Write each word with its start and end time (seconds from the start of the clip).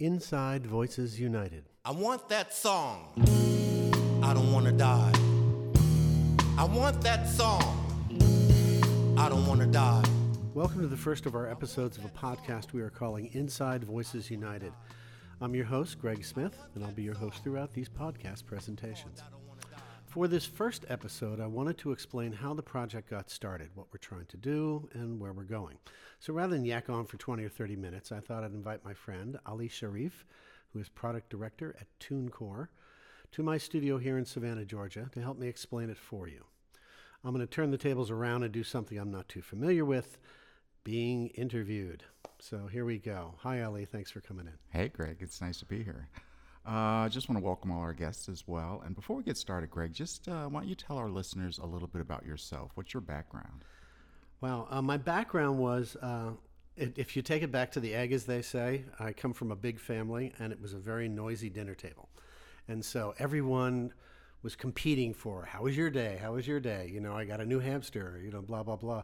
Inside 0.00 0.66
Voices 0.66 1.20
United. 1.20 1.68
I 1.84 1.90
want 1.90 2.26
that 2.30 2.54
song. 2.54 3.12
I 4.24 4.32
don't 4.32 4.50
want 4.50 4.64
to 4.64 4.72
die. 4.72 5.12
I 6.56 6.64
want 6.64 7.02
that 7.02 7.28
song. 7.28 7.76
I 9.18 9.28
don't 9.28 9.46
want 9.46 9.60
to 9.60 9.66
die. 9.66 10.02
Welcome 10.54 10.80
to 10.80 10.86
the 10.86 10.96
first 10.96 11.26
of 11.26 11.34
our 11.34 11.50
episodes 11.50 11.98
of 11.98 12.06
a 12.06 12.08
podcast 12.08 12.72
we 12.72 12.80
are 12.80 12.88
calling 12.88 13.28
Inside 13.34 13.84
Voices 13.84 14.30
United. 14.30 14.72
I'm 15.42 15.54
your 15.54 15.66
host, 15.66 16.00
Greg 16.00 16.24
Smith, 16.24 16.58
and 16.74 16.82
I'll 16.82 16.92
be 16.92 17.02
your 17.02 17.14
host 17.14 17.44
throughout 17.44 17.74
these 17.74 17.90
podcast 17.90 18.46
presentations. 18.46 19.22
For 20.10 20.26
this 20.26 20.44
first 20.44 20.84
episode, 20.88 21.38
I 21.38 21.46
wanted 21.46 21.78
to 21.78 21.92
explain 21.92 22.32
how 22.32 22.52
the 22.52 22.64
project 22.64 23.08
got 23.08 23.30
started, 23.30 23.70
what 23.76 23.86
we're 23.92 23.98
trying 23.98 24.26
to 24.26 24.36
do, 24.36 24.88
and 24.92 25.20
where 25.20 25.32
we're 25.32 25.44
going. 25.44 25.76
So 26.18 26.32
rather 26.32 26.56
than 26.56 26.64
yak 26.64 26.90
on 26.90 27.06
for 27.06 27.16
20 27.16 27.44
or 27.44 27.48
30 27.48 27.76
minutes, 27.76 28.10
I 28.10 28.18
thought 28.18 28.42
I'd 28.42 28.50
invite 28.50 28.84
my 28.84 28.92
friend 28.92 29.38
Ali 29.46 29.68
Sharif, 29.68 30.24
who 30.72 30.80
is 30.80 30.88
product 30.88 31.30
director 31.30 31.76
at 31.80 31.86
TuneCore, 32.00 32.66
to 33.30 33.42
my 33.44 33.56
studio 33.56 33.98
here 33.98 34.18
in 34.18 34.24
Savannah, 34.24 34.64
Georgia, 34.64 35.08
to 35.12 35.22
help 35.22 35.38
me 35.38 35.46
explain 35.46 35.90
it 35.90 35.96
for 35.96 36.26
you. 36.26 36.44
I'm 37.22 37.32
going 37.32 37.46
to 37.46 37.54
turn 37.54 37.70
the 37.70 37.78
tables 37.78 38.10
around 38.10 38.42
and 38.42 38.52
do 38.52 38.64
something 38.64 38.98
I'm 38.98 39.12
not 39.12 39.28
too 39.28 39.42
familiar 39.42 39.84
with 39.84 40.18
being 40.82 41.28
interviewed. 41.28 42.02
So 42.40 42.66
here 42.66 42.84
we 42.84 42.98
go. 42.98 43.36
Hi, 43.42 43.62
Ali. 43.62 43.84
Thanks 43.84 44.10
for 44.10 44.20
coming 44.20 44.48
in. 44.48 44.54
Hey, 44.70 44.88
Greg. 44.88 45.18
It's 45.20 45.40
nice 45.40 45.60
to 45.60 45.66
be 45.66 45.84
here. 45.84 46.08
I 46.64 47.06
uh, 47.06 47.08
just 47.08 47.28
want 47.28 47.40
to 47.40 47.44
welcome 47.44 47.70
all 47.70 47.80
our 47.80 47.94
guests 47.94 48.28
as 48.28 48.46
well. 48.46 48.82
And 48.84 48.94
before 48.94 49.16
we 49.16 49.22
get 49.22 49.38
started, 49.38 49.70
Greg, 49.70 49.92
just 49.92 50.28
uh, 50.28 50.46
why 50.46 50.60
don't 50.60 50.68
you 50.68 50.74
tell 50.74 50.98
our 50.98 51.08
listeners 51.08 51.58
a 51.58 51.66
little 51.66 51.88
bit 51.88 52.02
about 52.02 52.26
yourself? 52.26 52.72
What's 52.74 52.92
your 52.92 53.00
background? 53.00 53.64
Well, 54.40 54.68
uh, 54.70 54.82
my 54.82 54.98
background 54.98 55.58
was 55.58 55.96
uh, 55.96 56.32
if 56.76 57.16
you 57.16 57.22
take 57.22 57.42
it 57.42 57.50
back 57.50 57.72
to 57.72 57.80
the 57.80 57.94
egg, 57.94 58.12
as 58.12 58.24
they 58.24 58.42
say, 58.42 58.84
I 58.98 59.12
come 59.12 59.32
from 59.32 59.50
a 59.50 59.56
big 59.56 59.78
family 59.78 60.32
and 60.38 60.52
it 60.52 60.60
was 60.60 60.72
a 60.72 60.78
very 60.78 61.08
noisy 61.08 61.50
dinner 61.50 61.74
table. 61.74 62.08
And 62.68 62.84
so 62.84 63.14
everyone 63.18 63.92
was 64.42 64.56
competing 64.56 65.12
for 65.12 65.44
how 65.44 65.62
was 65.62 65.76
your 65.76 65.90
day? 65.90 66.18
How 66.20 66.34
was 66.34 66.46
your 66.46 66.60
day? 66.60 66.90
You 66.92 67.00
know, 67.00 67.14
I 67.14 67.24
got 67.24 67.40
a 67.40 67.44
new 67.44 67.60
hamster, 67.60 68.20
you 68.22 68.30
know, 68.30 68.40
blah, 68.40 68.62
blah, 68.62 68.76
blah. 68.76 69.02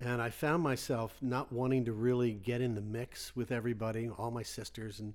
And 0.00 0.20
I 0.20 0.30
found 0.30 0.62
myself 0.62 1.16
not 1.22 1.52
wanting 1.52 1.84
to 1.86 1.92
really 1.92 2.32
get 2.32 2.60
in 2.60 2.74
the 2.74 2.80
mix 2.80 3.34
with 3.36 3.52
everybody, 3.52 4.08
all 4.08 4.30
my 4.30 4.42
sisters 4.42 5.00
and 5.00 5.14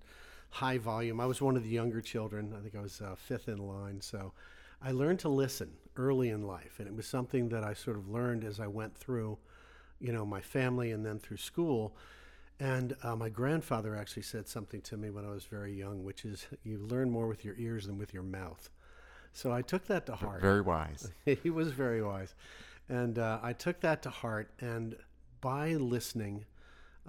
high 0.50 0.78
volume. 0.78 1.19
I 1.19 1.25
was 1.25 1.42
one 1.42 1.55
of 1.55 1.64
the 1.64 1.69
younger 1.69 2.02
children. 2.02 2.53
I 2.58 2.61
think 2.61 2.75
I 2.75 2.81
was 2.81 3.02
uh, 3.02 3.16
fifth 3.16 3.47
in 3.47 3.58
line. 3.58 4.02
So 4.02 4.33
I 4.81 4.92
learned 4.92 5.19
to 5.19 5.30
listen 5.30 5.72
early 5.95 6.30
in 6.30 6.44
life. 6.44 6.80
And 6.80 6.88
it 6.88 6.95
was 6.95 7.05
something 7.05 7.50
that 7.50 7.64
I 7.64 7.73
sort 7.73 7.97
of 7.97 8.09
learned 8.09 8.44
as 8.44 8.59
I 8.59 8.67
went 8.67 8.97
through, 8.97 9.38
you 10.00 10.11
know, 10.11 10.25
my 10.25 10.42
family 10.42 10.92
and 10.92 11.05
then 11.05 11.20
through 11.20 11.38
school. 11.38 11.95
And 12.59 12.95
uh, 13.03 13.16
my 13.16 13.30
grandfather 13.30 13.95
actually 13.95 14.23
said 14.23 14.47
something 14.47 14.81
to 14.81 14.97
me 14.97 15.09
when 15.09 15.25
I 15.25 15.30
was 15.30 15.45
very 15.45 15.73
young, 15.73 16.03
which 16.03 16.25
is 16.25 16.47
you 16.64 16.77
learn 16.77 17.09
more 17.09 17.27
with 17.27 17.45
your 17.45 17.55
ears 17.58 17.86
than 17.86 17.97
with 17.97 18.14
your 18.14 18.23
mouth. 18.23 18.70
So 19.31 19.52
I 19.52 19.61
took 19.61 19.86
that 19.88 20.05
to 20.08 20.16
heart. 20.16 20.42
Very 20.42 20.61
wise. 20.61 21.11
he 21.25 21.50
was 21.50 21.72
very 21.72 22.02
wise. 22.02 22.33
And 22.89 23.20
uh, 23.20 23.39
I 23.42 23.53
took 23.53 23.80
that 23.81 24.02
to 24.03 24.09
heart. 24.09 24.50
And 24.59 24.95
by 25.42 25.73
listening, 25.75 26.45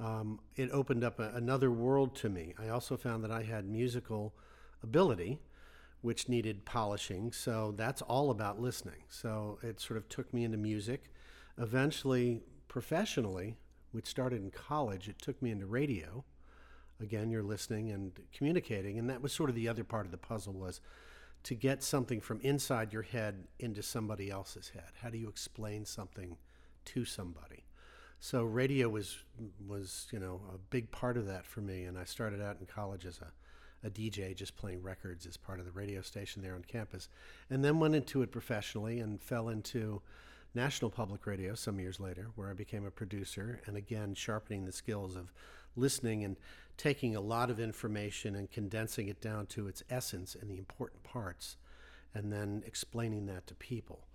um, 0.00 0.40
it 0.56 0.70
opened 0.72 1.04
up 1.04 1.20
a, 1.20 1.30
another 1.34 1.70
world 1.70 2.14
to 2.16 2.28
me. 2.28 2.54
I 2.58 2.68
also 2.68 2.96
found 2.96 3.22
that 3.24 3.30
I 3.30 3.42
had 3.42 3.66
musical 3.68 4.34
ability, 4.82 5.38
which 6.00 6.28
needed 6.28 6.64
polishing. 6.64 7.32
So 7.32 7.74
that's 7.76 8.00
all 8.02 8.30
about 8.30 8.60
listening. 8.60 9.04
So 9.10 9.58
it 9.62 9.80
sort 9.80 9.98
of 9.98 10.08
took 10.08 10.32
me 10.32 10.44
into 10.44 10.56
music. 10.56 11.12
Eventually, 11.58 12.42
professionally, 12.68 13.56
which 13.92 14.06
started 14.06 14.42
in 14.42 14.50
college, 14.50 15.08
it 15.08 15.18
took 15.20 15.40
me 15.42 15.50
into 15.50 15.66
radio. 15.66 16.24
Again, 17.00 17.30
you're 17.30 17.42
listening 17.42 17.90
and 17.90 18.12
communicating, 18.32 18.98
and 18.98 19.10
that 19.10 19.20
was 19.20 19.32
sort 19.32 19.50
of 19.50 19.56
the 19.56 19.68
other 19.68 19.84
part 19.84 20.06
of 20.06 20.12
the 20.12 20.18
puzzle 20.18 20.54
was 20.54 20.80
to 21.42 21.54
get 21.54 21.82
something 21.82 22.20
from 22.20 22.40
inside 22.42 22.92
your 22.92 23.02
head 23.02 23.46
into 23.58 23.82
somebody 23.82 24.30
else's 24.30 24.70
head. 24.70 24.92
How 25.02 25.10
do 25.10 25.18
you 25.18 25.28
explain 25.28 25.84
something 25.84 26.36
to 26.86 27.04
somebody? 27.04 27.64
So 28.22 28.44
radio 28.44 28.90
was 28.90 29.16
was 29.66 30.06
you 30.12 30.18
know 30.18 30.42
a 30.54 30.58
big 30.58 30.90
part 30.90 31.16
of 31.16 31.26
that 31.26 31.46
for 31.46 31.62
me, 31.62 31.84
and 31.84 31.98
I 31.98 32.04
started 32.04 32.42
out 32.42 32.58
in 32.60 32.66
college 32.66 33.06
as 33.06 33.18
a 33.18 33.32
a 33.82 33.88
DJ, 33.88 34.36
just 34.36 34.56
playing 34.56 34.82
records 34.82 35.24
as 35.24 35.38
part 35.38 35.58
of 35.58 35.64
the 35.64 35.72
radio 35.72 36.02
station 36.02 36.42
there 36.42 36.54
on 36.54 36.62
campus, 36.62 37.08
and 37.48 37.64
then 37.64 37.80
went 37.80 37.94
into 37.94 38.20
it 38.20 38.30
professionally 38.30 39.00
and 39.00 39.22
fell 39.22 39.48
into 39.48 40.02
National 40.54 40.90
Public 40.90 41.26
Radio 41.26 41.54
some 41.54 41.80
years 41.80 41.98
later, 41.98 42.28
where 42.34 42.50
I 42.50 42.52
became 42.52 42.84
a 42.84 42.90
producer, 42.90 43.62
and 43.64 43.78
again 43.78 44.14
sharpening 44.14 44.66
the 44.66 44.72
skills 44.72 45.16
of 45.16 45.32
listening 45.76 46.22
and 46.22 46.36
taking 46.76 47.16
a 47.16 47.22
lot 47.22 47.48
of 47.48 47.58
information 47.58 48.34
and 48.36 48.50
condensing 48.50 49.08
it 49.08 49.22
down 49.22 49.46
to 49.46 49.66
its 49.66 49.82
essence 49.88 50.34
and 50.38 50.50
the 50.50 50.58
important 50.58 51.02
parts, 51.04 51.56
and 52.12 52.30
then 52.30 52.62
explaining 52.66 53.24
that 53.26 53.46
to 53.46 53.54
people. 53.54 54.06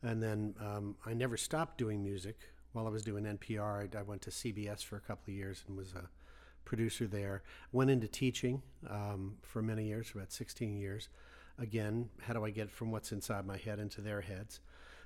And 0.00 0.22
then 0.22 0.54
um, 0.60 0.94
I 1.04 1.12
never 1.12 1.36
stopped 1.36 1.76
doing 1.76 2.04
music 2.04 2.38
while 2.72 2.86
I 2.86 2.90
was 2.90 3.02
doing 3.02 3.24
NPR, 3.24 3.94
I, 3.94 3.98
I, 3.98 4.02
went 4.02 4.22
to 4.22 4.30
CBS 4.30 4.84
for 4.84 4.96
a 4.96 5.00
couple 5.00 5.32
of 5.32 5.36
years 5.36 5.64
and 5.66 5.76
was 5.76 5.94
a 5.94 6.08
producer 6.64 7.06
there. 7.06 7.42
Went 7.72 7.90
into 7.90 8.08
teaching 8.08 8.62
um, 8.88 9.36
for 9.42 9.62
many 9.62 9.86
years, 9.86 10.08
for 10.08 10.18
about 10.18 10.32
16 10.32 10.76
years. 10.76 11.08
Again, 11.58 12.08
how 12.20 12.34
do 12.34 12.44
I 12.44 12.50
get 12.50 12.70
from 12.70 12.90
what's 12.92 13.10
inside 13.10 13.46
my 13.46 13.56
head 13.56 13.78
into 13.78 14.00
their 14.00 14.20
heads? 14.20 14.60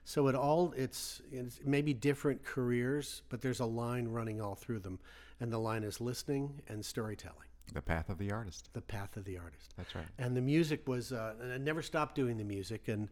So 0.04 0.26
it 0.26 0.34
all 0.34 0.74
it's, 0.76 1.22
it's 1.30 1.60
maybe 1.64 1.94
different 1.94 2.44
careers, 2.44 3.22
but 3.28 3.40
there's 3.40 3.60
a 3.60 3.64
line 3.64 4.08
running 4.08 4.40
all 4.40 4.56
through 4.56 4.80
them, 4.80 4.98
and 5.40 5.52
the 5.52 5.58
line 5.58 5.84
is 5.84 6.00
listening 6.00 6.60
and 6.68 6.84
storytelling. 6.84 7.38
The 7.72 7.80
path 7.80 8.10
of 8.10 8.18
the 8.18 8.32
artist. 8.32 8.68
The 8.72 8.82
path 8.82 9.16
of 9.16 9.24
the 9.24 9.38
artist. 9.38 9.72
That's 9.76 9.94
right. 9.94 10.04
And 10.18 10.36
the 10.36 10.40
music 10.40 10.86
was, 10.86 11.12
uh, 11.12 11.34
I 11.54 11.58
never 11.58 11.80
stopped 11.80 12.16
doing 12.16 12.36
the 12.36 12.44
music, 12.44 12.88
and 12.88 13.08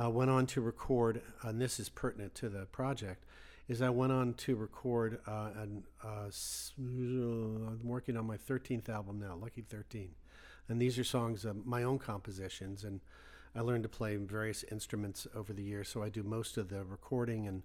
uh, 0.00 0.10
went 0.10 0.30
on 0.30 0.46
to 0.46 0.60
record. 0.60 1.22
And 1.42 1.60
this 1.60 1.80
is 1.80 1.88
pertinent 1.88 2.34
to 2.36 2.48
the 2.48 2.66
project 2.66 3.24
is 3.68 3.82
I 3.82 3.90
went 3.90 4.12
on 4.12 4.34
to 4.34 4.56
record 4.56 5.20
uh, 5.26 5.50
and 5.60 5.84
uh, 6.02 6.30
I'm 6.78 7.80
working 7.84 8.16
on 8.16 8.26
my 8.26 8.36
13th 8.36 8.88
album 8.88 9.20
now, 9.20 9.36
Lucky 9.40 9.62
13. 9.62 10.10
And 10.68 10.80
these 10.80 10.98
are 10.98 11.04
songs 11.04 11.44
of 11.44 11.66
my 11.66 11.82
own 11.82 11.98
compositions. 11.98 12.84
And 12.84 13.00
I 13.54 13.60
learned 13.60 13.82
to 13.82 13.88
play 13.88 14.16
various 14.16 14.64
instruments 14.70 15.26
over 15.34 15.52
the 15.52 15.62
years. 15.62 15.88
So 15.88 16.02
I 16.02 16.08
do 16.08 16.22
most 16.22 16.56
of 16.56 16.68
the 16.68 16.84
recording 16.84 17.46
and 17.46 17.62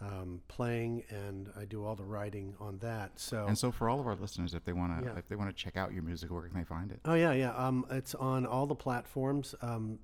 um, 0.00 0.42
playing, 0.48 1.04
and 1.08 1.50
I 1.56 1.64
do 1.64 1.84
all 1.84 1.94
the 1.94 2.04
writing 2.04 2.54
on 2.60 2.78
that. 2.78 3.12
So 3.18 3.46
and 3.46 3.56
so 3.56 3.70
for 3.70 3.88
all 3.88 4.00
of 4.00 4.06
our 4.06 4.16
listeners, 4.16 4.54
if 4.54 4.64
they 4.64 4.72
want 4.72 4.98
to, 4.98 5.06
yeah. 5.06 5.18
if 5.18 5.28
they 5.28 5.36
want 5.36 5.56
to 5.56 5.62
check 5.62 5.76
out 5.76 5.92
your 5.92 6.02
music, 6.02 6.30
where 6.30 6.42
can 6.42 6.58
they 6.58 6.64
find 6.64 6.90
it? 6.90 7.00
Oh 7.04 7.14
yeah, 7.14 7.32
yeah. 7.32 7.54
Um, 7.54 7.86
it's 7.90 8.14
on 8.14 8.44
all 8.44 8.66
the 8.66 8.74
platforms. 8.74 9.54
Um, 9.62 9.98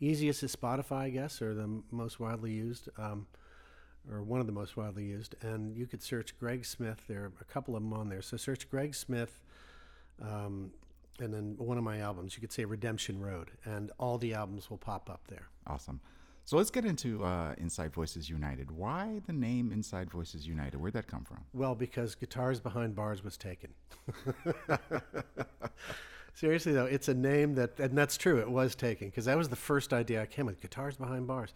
easiest 0.00 0.42
is 0.42 0.56
Spotify, 0.56 1.02
I 1.02 1.10
guess, 1.10 1.42
or 1.42 1.54
the 1.54 1.82
most 1.90 2.18
widely 2.18 2.52
used. 2.52 2.88
Um, 2.98 3.26
or 4.10 4.22
one 4.22 4.40
of 4.40 4.46
the 4.46 4.52
most 4.52 4.76
widely 4.76 5.04
used. 5.04 5.34
And 5.42 5.76
you 5.76 5.86
could 5.86 6.02
search 6.02 6.38
Greg 6.38 6.64
Smith. 6.64 7.02
There 7.08 7.22
are 7.22 7.32
a 7.40 7.44
couple 7.44 7.76
of 7.76 7.82
them 7.82 7.92
on 7.92 8.08
there. 8.08 8.22
So 8.22 8.36
search 8.36 8.68
Greg 8.70 8.94
Smith, 8.94 9.40
um, 10.22 10.70
and 11.20 11.32
then 11.32 11.54
one 11.58 11.78
of 11.78 11.84
my 11.84 12.00
albums. 12.00 12.34
You 12.34 12.40
could 12.40 12.52
say 12.52 12.64
Redemption 12.64 13.20
Road, 13.20 13.50
and 13.64 13.90
all 13.98 14.18
the 14.18 14.34
albums 14.34 14.70
will 14.70 14.78
pop 14.78 15.08
up 15.08 15.22
there. 15.28 15.48
Awesome. 15.66 16.00
So 16.46 16.58
let's 16.58 16.70
get 16.70 16.84
into 16.84 17.24
uh, 17.24 17.54
Inside 17.56 17.94
Voices 17.94 18.28
United. 18.28 18.70
Why 18.70 19.22
the 19.26 19.32
name 19.32 19.72
Inside 19.72 20.10
Voices 20.10 20.46
United? 20.46 20.78
Where'd 20.78 20.92
that 20.92 21.06
come 21.06 21.24
from? 21.24 21.38
Well, 21.54 21.74
because 21.74 22.14
Guitars 22.14 22.60
Behind 22.60 22.94
Bars 22.94 23.24
was 23.24 23.38
taken. 23.38 23.70
Seriously 26.34 26.72
though, 26.72 26.84
it's 26.84 27.08
a 27.08 27.14
name 27.14 27.54
that, 27.54 27.78
and 27.80 27.96
that's 27.96 28.18
true. 28.18 28.40
It 28.40 28.50
was 28.50 28.74
taken 28.74 29.08
because 29.08 29.24
that 29.24 29.38
was 29.38 29.48
the 29.48 29.56
first 29.56 29.94
idea 29.94 30.20
I 30.20 30.26
came 30.26 30.44
with. 30.44 30.60
Guitars 30.60 30.96
Behind 30.96 31.26
Bars, 31.26 31.54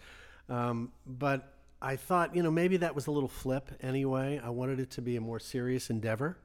um, 0.49 0.93
but 1.05 1.53
I 1.81 1.97
thought, 1.97 2.35
you 2.35 2.43
know, 2.43 2.51
maybe 2.51 2.77
that 2.79 2.95
was 2.95 3.07
a 3.07 3.11
little 3.11 3.29
flip 3.29 3.71
anyway. 3.81 4.41
I 4.43 4.51
wanted 4.51 4.81
it 4.81 4.91
to 4.93 5.03
be 5.03 5.17
a 5.17 5.21
more 5.21 5.39
serious 5.39 5.91
endeavor. 5.91 6.39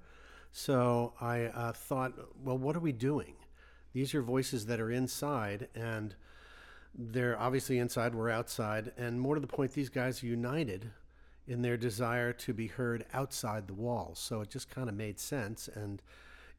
So 0.52 1.14
I 1.20 1.46
uh, 1.46 1.72
thought, 1.72 2.14
well, 2.44 2.58
what 2.58 2.76
are 2.76 2.80
we 2.82 2.92
doing? 2.92 3.34
These 3.94 4.14
are 4.14 4.22
voices 4.22 4.68
that 4.68 4.80
are 4.80 4.92
inside, 4.92 5.68
and 5.74 6.16
they're 6.96 7.40
obviously 7.40 7.80
inside, 7.80 8.14
we're 8.14 8.30
outside. 8.30 8.92
And 8.98 9.20
more 9.20 9.34
to 9.36 9.42
the 9.42 9.48
point, 9.48 9.74
these 9.74 9.90
guys 9.90 10.24
are 10.24 10.28
united 10.28 10.92
in 11.48 11.64
their 11.64 11.78
desire 11.78 12.32
to 12.34 12.54
be 12.54 12.68
heard 12.68 13.06
outside 13.14 13.68
the 13.68 13.74
walls. 13.74 14.20
So 14.20 14.42
it 14.42 14.50
just 14.50 14.70
kind 14.70 14.88
of 14.88 14.96
made 14.96 15.20
sense. 15.20 15.68
And, 15.68 16.02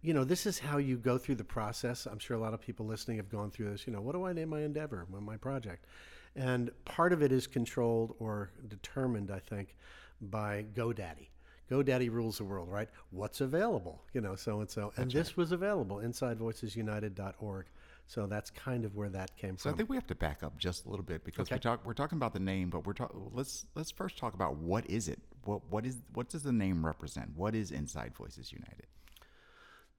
you 0.02 0.12
know, 0.12 0.24
this 0.24 0.46
is 0.46 0.58
how 0.58 0.78
you 0.78 0.96
go 0.96 1.16
through 1.16 1.36
the 1.36 1.44
process. 1.44 2.06
I'm 2.06 2.18
sure 2.18 2.36
a 2.36 2.40
lot 2.40 2.54
of 2.54 2.60
people 2.60 2.86
listening 2.86 3.18
have 3.18 3.30
gone 3.30 3.50
through 3.52 3.70
this. 3.70 3.86
You 3.86 3.92
know, 3.92 4.00
what 4.00 4.12
do 4.12 4.24
I 4.26 4.32
name 4.32 4.48
my 4.48 4.62
endeavor, 4.62 5.06
my 5.08 5.36
project? 5.36 5.86
And 6.36 6.70
part 6.84 7.12
of 7.12 7.22
it 7.22 7.32
is 7.32 7.46
controlled 7.46 8.14
or 8.18 8.50
determined, 8.68 9.30
I 9.30 9.38
think, 9.38 9.76
by 10.20 10.64
GoDaddy. 10.74 11.28
GoDaddy 11.70 12.10
rules 12.10 12.38
the 12.38 12.44
world, 12.44 12.70
right? 12.70 12.88
What's 13.10 13.40
available, 13.40 14.02
you 14.12 14.20
know, 14.20 14.34
so 14.34 14.60
and 14.60 14.70
so. 14.70 14.92
And 14.96 15.10
this 15.10 15.28
right. 15.28 15.36
was 15.36 15.52
available, 15.52 15.96
insidevoicesunited.org. 15.96 17.66
So 18.06 18.26
that's 18.26 18.50
kind 18.50 18.84
of 18.84 18.94
where 18.94 19.08
that 19.08 19.34
came 19.36 19.56
so 19.56 19.62
from. 19.62 19.70
So 19.70 19.74
I 19.74 19.76
think 19.78 19.88
we 19.88 19.96
have 19.96 20.06
to 20.08 20.14
back 20.14 20.42
up 20.42 20.58
just 20.58 20.84
a 20.84 20.90
little 20.90 21.04
bit 21.04 21.24
because 21.24 21.48
okay. 21.48 21.54
we 21.54 21.60
talk, 21.60 21.86
we're 21.86 21.94
talking 21.94 22.18
about 22.18 22.34
the 22.34 22.40
name, 22.40 22.68
but 22.68 22.86
we're 22.86 22.92
talking. 22.92 23.30
Let's 23.32 23.64
let's 23.74 23.90
first 23.90 24.18
talk 24.18 24.34
about 24.34 24.56
what 24.56 24.88
is 24.90 25.08
it? 25.08 25.20
What 25.44 25.62
what 25.70 25.86
is 25.86 25.96
what 26.12 26.28
does 26.28 26.42
the 26.42 26.52
name 26.52 26.84
represent? 26.84 27.30
What 27.34 27.54
is 27.54 27.70
Inside 27.70 28.14
Voices 28.14 28.52
United? 28.52 28.86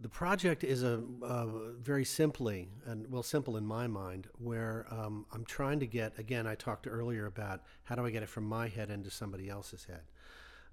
The 0.01 0.09
project 0.09 0.63
is 0.63 0.83
a 0.83 1.01
uh, 1.24 1.45
very 1.80 2.03
simply 2.03 2.68
and 2.86 3.09
well 3.09 3.24
simple 3.24 3.56
in 3.56 3.65
my 3.65 3.88
mind, 3.88 4.27
where 4.38 4.86
um, 4.92 5.25
I'm 5.31 5.45
trying 5.45 5.80
to 5.80 5.88
get 5.88 6.19
again. 6.19 6.45
I 6.45 6.56
talked 6.56 6.86
earlier 6.86 7.25
about 7.25 7.62
how 7.86 7.95
do 7.95 8.06
I 8.06 8.12
get 8.12 8.21
it 8.21 8.30
from 8.30 8.44
my 8.44 8.68
head 8.68 8.89
into 8.89 9.09
somebody 9.09 9.50
else's 9.50 9.86
head. 9.86 10.01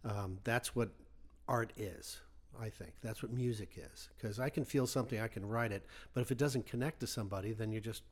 Um, 0.05 0.39
that's 0.43 0.75
what 0.75 0.91
art 1.47 1.73
is. 1.77 2.21
I 2.61 2.69
think 2.69 2.93
that's 3.01 3.23
what 3.23 3.33
music 3.33 3.79
is 3.79 4.09
because 4.17 4.39
I 4.39 4.51
can 4.51 4.65
feel 4.65 4.87
something, 4.87 5.19
I 5.21 5.29
can 5.29 5.47
write 5.47 5.73
it, 5.73 5.87
but 6.13 6.21
if 6.21 6.31
it 6.31 6.37
doesn't 6.39 6.67
connect 6.67 7.01
to 7.01 7.07
somebody, 7.07 7.53
then 7.53 7.73
you're 7.73 7.81
just 7.81 8.03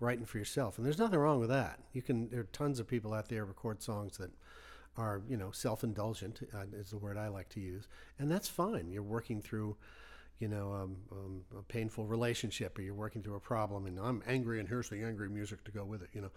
writing 0.00 0.24
for 0.24 0.38
yourself, 0.38 0.78
and 0.78 0.86
there's 0.86 0.98
nothing 0.98 1.18
wrong 1.18 1.40
with 1.40 1.48
that. 1.48 1.78
You 1.92 2.02
can. 2.02 2.28
There 2.28 2.40
are 2.40 2.44
tons 2.44 2.80
of 2.80 2.88
people 2.88 3.14
out 3.14 3.28
there 3.28 3.44
record 3.44 3.82
songs 3.82 4.18
that 4.18 4.30
are 4.96 5.22
you 5.28 5.36
know 5.36 5.50
self-indulgent 5.50 6.48
uh, 6.54 6.64
is 6.74 6.90
the 6.90 6.98
word 6.98 7.16
I 7.16 7.28
like 7.28 7.48
to 7.50 7.60
use, 7.60 7.88
and 8.18 8.30
that's 8.30 8.48
fine. 8.48 8.90
You're 8.90 9.02
working 9.02 9.40
through, 9.40 9.76
you 10.42 10.48
know, 10.48 10.72
um, 10.72 10.96
um, 11.12 11.40
a 11.56 11.62
painful 11.62 12.04
relationship, 12.04 12.76
or 12.76 12.82
you're 12.82 12.94
working 12.94 13.22
through 13.22 13.36
a 13.36 13.40
problem, 13.40 13.86
and 13.86 13.96
I'm 13.96 14.24
angry, 14.26 14.58
and 14.58 14.68
here's 14.68 14.88
the 14.88 15.00
angry 15.04 15.28
music 15.28 15.62
to 15.64 15.70
go 15.70 15.84
with 15.84 16.02
it. 16.02 16.08
You 16.12 16.22
know, 16.22 16.30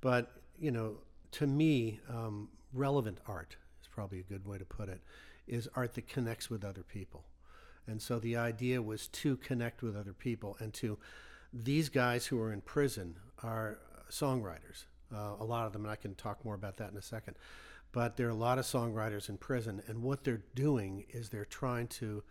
but 0.00 0.32
you 0.58 0.70
know, 0.70 0.96
to 1.32 1.46
me, 1.46 2.00
um, 2.08 2.48
relevant 2.72 3.18
art 3.28 3.56
is 3.82 3.88
probably 3.88 4.20
a 4.20 4.22
good 4.22 4.46
way 4.46 4.56
to 4.56 4.64
put 4.64 4.88
it. 4.88 5.02
Is 5.46 5.68
art 5.76 5.92
that 5.96 6.08
connects 6.08 6.48
with 6.48 6.64
other 6.64 6.82
people, 6.82 7.24
and 7.86 8.00
so 8.00 8.18
the 8.18 8.34
idea 8.34 8.80
was 8.80 9.08
to 9.08 9.36
connect 9.36 9.82
with 9.82 9.94
other 9.94 10.14
people 10.14 10.56
and 10.58 10.72
to 10.74 10.96
these 11.52 11.90
guys 11.90 12.24
who 12.24 12.40
are 12.40 12.54
in 12.54 12.62
prison 12.62 13.16
are 13.42 13.78
songwriters. 14.10 14.86
Uh, 15.14 15.34
a 15.38 15.44
lot 15.44 15.66
of 15.66 15.74
them, 15.74 15.82
and 15.82 15.90
I 15.92 15.96
can 15.96 16.14
talk 16.14 16.42
more 16.46 16.54
about 16.54 16.78
that 16.78 16.92
in 16.92 16.96
a 16.96 17.02
second. 17.02 17.36
But 17.92 18.16
there 18.16 18.28
are 18.28 18.30
a 18.30 18.34
lot 18.34 18.58
of 18.58 18.64
songwriters 18.64 19.28
in 19.28 19.36
prison, 19.36 19.82
and 19.86 20.02
what 20.02 20.24
they're 20.24 20.44
doing 20.54 21.04
is 21.10 21.28
they're 21.28 21.44
trying 21.44 21.88
to 21.88 22.22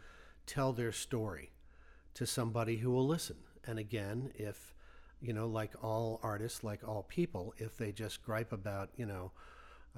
tell 0.50 0.74
their 0.74 0.92
story 0.92 1.52
to 2.16 2.26
somebody 2.26 2.78
who 2.78 2.90
will 2.90 3.06
listen. 3.06 3.38
And 3.66 3.78
again, 3.78 4.32
if, 4.36 4.74
you 5.22 5.32
know, 5.32 5.48
like 5.48 5.72
all 5.84 6.20
artists, 6.24 6.64
like 6.64 6.88
all 6.88 7.04
people, 7.04 7.54
if 7.58 7.78
they 7.78 7.92
just 7.92 8.24
gripe 8.24 8.52
about, 8.52 8.90
you 8.98 9.06
know, 9.06 9.32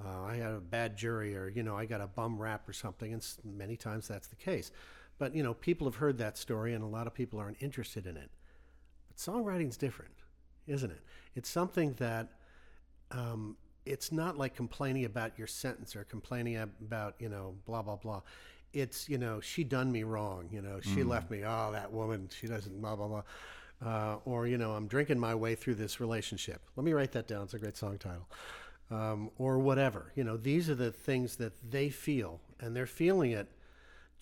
uh, 0.04 0.22
I 0.22 0.36
had 0.36 0.52
a 0.52 0.60
bad 0.60 0.96
jury 0.96 1.34
or, 1.34 1.48
you 1.48 1.62
know, 1.62 1.76
I 1.76 1.86
got 1.86 2.00
a 2.00 2.06
bum 2.06 2.38
rap 2.38 2.68
or 2.68 2.72
something, 2.72 3.12
and 3.12 3.26
many 3.44 3.76
times 3.76 4.08
that's 4.08 4.28
the 4.28 4.36
case. 4.36 4.70
But, 5.18 5.34
you 5.34 5.42
know, 5.42 5.54
people 5.54 5.86
have 5.86 5.96
heard 5.96 6.18
that 6.18 6.36
story, 6.36 6.74
and 6.74 6.82
a 6.82 6.86
lot 6.86 7.06
of 7.06 7.14
people 7.14 7.38
aren't 7.38 7.62
interested 7.62 8.06
in 8.06 8.16
it. 8.16 8.30
But 9.08 9.16
songwriting's 9.16 9.76
different, 9.76 10.14
isn't 10.66 10.90
it? 10.90 11.00
It's 11.34 11.48
something 11.48 11.94
that 11.94 12.28
um, 13.10 13.56
it's 13.84 14.12
not 14.12 14.38
like 14.38 14.54
complaining 14.54 15.04
about 15.04 15.38
your 15.38 15.46
sentence 15.46 15.96
or 15.96 16.04
complaining 16.04 16.56
about 16.56 17.14
you 17.18 17.28
know 17.28 17.56
blah 17.66 17.82
blah 17.82 17.96
blah. 17.96 18.22
It's 18.72 19.08
you 19.08 19.18
know 19.18 19.40
she 19.40 19.64
done 19.64 19.90
me 19.90 20.02
wrong. 20.02 20.48
You 20.50 20.62
know 20.62 20.80
she 20.80 21.02
mm. 21.02 21.08
left 21.08 21.30
me. 21.30 21.42
Oh, 21.44 21.70
that 21.72 21.92
woman. 21.92 22.28
She 22.32 22.46
doesn't 22.46 22.80
blah 22.80 22.96
blah 22.96 23.08
blah. 23.08 23.22
Uh, 23.84 24.16
or 24.24 24.46
you 24.46 24.58
know 24.58 24.72
I'm 24.72 24.86
drinking 24.86 25.18
my 25.18 25.34
way 25.34 25.54
through 25.54 25.74
this 25.74 26.00
relationship. 26.00 26.62
Let 26.76 26.84
me 26.84 26.92
write 26.92 27.12
that 27.12 27.28
down. 27.28 27.44
It's 27.44 27.54
a 27.54 27.58
great 27.58 27.76
song 27.76 27.98
title. 27.98 28.28
Um, 28.90 29.30
or 29.38 29.58
whatever. 29.58 30.12
You 30.14 30.24
know, 30.24 30.36
these 30.36 30.68
are 30.68 30.74
the 30.74 30.92
things 30.92 31.36
that 31.36 31.54
they 31.70 31.88
feel, 31.88 32.40
and 32.60 32.76
they're 32.76 32.86
feeling 32.86 33.30
it 33.32 33.48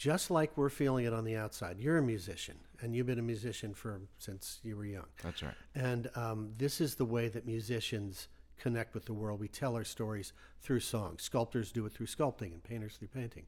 just 0.00 0.30
like 0.30 0.56
we're 0.56 0.70
feeling 0.70 1.04
it 1.04 1.12
on 1.12 1.24
the 1.24 1.36
outside. 1.36 1.78
You're 1.78 1.98
a 1.98 2.02
musician, 2.02 2.56
and 2.80 2.96
you've 2.96 3.06
been 3.06 3.18
a 3.18 3.22
musician 3.22 3.74
for 3.74 4.00
since 4.18 4.58
you 4.62 4.74
were 4.74 4.86
young. 4.86 5.04
That's 5.22 5.42
right. 5.42 5.52
And 5.74 6.08
um, 6.14 6.52
this 6.56 6.80
is 6.80 6.94
the 6.94 7.04
way 7.04 7.28
that 7.28 7.46
musicians 7.46 8.28
connect 8.56 8.94
with 8.94 9.04
the 9.04 9.12
world. 9.12 9.40
We 9.40 9.48
tell 9.48 9.76
our 9.76 9.84
stories 9.84 10.32
through 10.62 10.80
song. 10.80 11.18
Sculptors 11.18 11.70
do 11.70 11.84
it 11.84 11.92
through 11.92 12.06
sculpting, 12.06 12.52
and 12.52 12.64
painters 12.64 12.96
through 12.96 13.08
painting. 13.08 13.44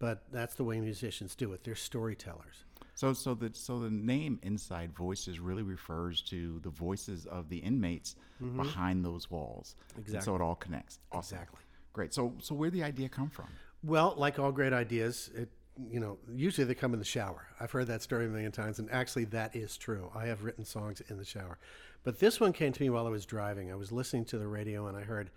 But 0.00 0.24
that's 0.32 0.56
the 0.56 0.64
way 0.64 0.80
musicians 0.80 1.36
do 1.36 1.52
it. 1.52 1.62
They're 1.62 1.76
storytellers. 1.76 2.64
So, 2.94 3.12
so 3.12 3.34
the 3.34 3.50
so 3.52 3.78
the 3.78 3.90
name 3.90 4.40
Inside 4.42 4.92
Voices 4.92 5.38
really 5.38 5.62
refers 5.62 6.22
to 6.22 6.58
the 6.60 6.70
voices 6.70 7.26
of 7.26 7.48
the 7.48 7.58
inmates 7.58 8.16
mm-hmm. 8.42 8.56
behind 8.56 9.04
those 9.04 9.30
walls. 9.30 9.76
Exactly. 9.90 10.14
And 10.16 10.24
so 10.24 10.34
it 10.34 10.40
all 10.40 10.56
connects. 10.56 10.98
Awesome. 11.12 11.36
Exactly. 11.36 11.60
Great. 11.92 12.12
So, 12.12 12.34
so 12.40 12.54
where 12.54 12.70
did 12.70 12.80
the 12.80 12.84
idea 12.84 13.08
come 13.08 13.30
from? 13.30 13.46
Well, 13.84 14.14
like 14.16 14.38
all 14.38 14.52
great 14.52 14.72
ideas, 14.72 15.30
it 15.34 15.48
you 15.90 16.00
know, 16.00 16.18
usually 16.34 16.66
they 16.66 16.74
come 16.74 16.92
in 16.92 16.98
the 16.98 17.04
shower. 17.04 17.46
I've 17.58 17.70
heard 17.70 17.86
that 17.86 18.02
story 18.02 18.26
a 18.26 18.28
million 18.28 18.52
times, 18.52 18.78
and 18.78 18.90
actually 18.90 19.24
that 19.26 19.56
is 19.56 19.76
true. 19.76 20.10
I 20.14 20.26
have 20.26 20.44
written 20.44 20.64
songs 20.64 21.00
in 21.08 21.16
the 21.16 21.24
shower. 21.24 21.58
But 22.02 22.18
this 22.18 22.40
one 22.40 22.52
came 22.52 22.72
to 22.72 22.82
me 22.82 22.90
while 22.90 23.06
I 23.06 23.10
was 23.10 23.26
driving. 23.26 23.70
I 23.70 23.76
was 23.76 23.92
listening 23.92 24.24
to 24.26 24.38
the 24.38 24.46
radio 24.46 24.86
and 24.86 24.96
I 24.96 25.02
heard 25.02 25.30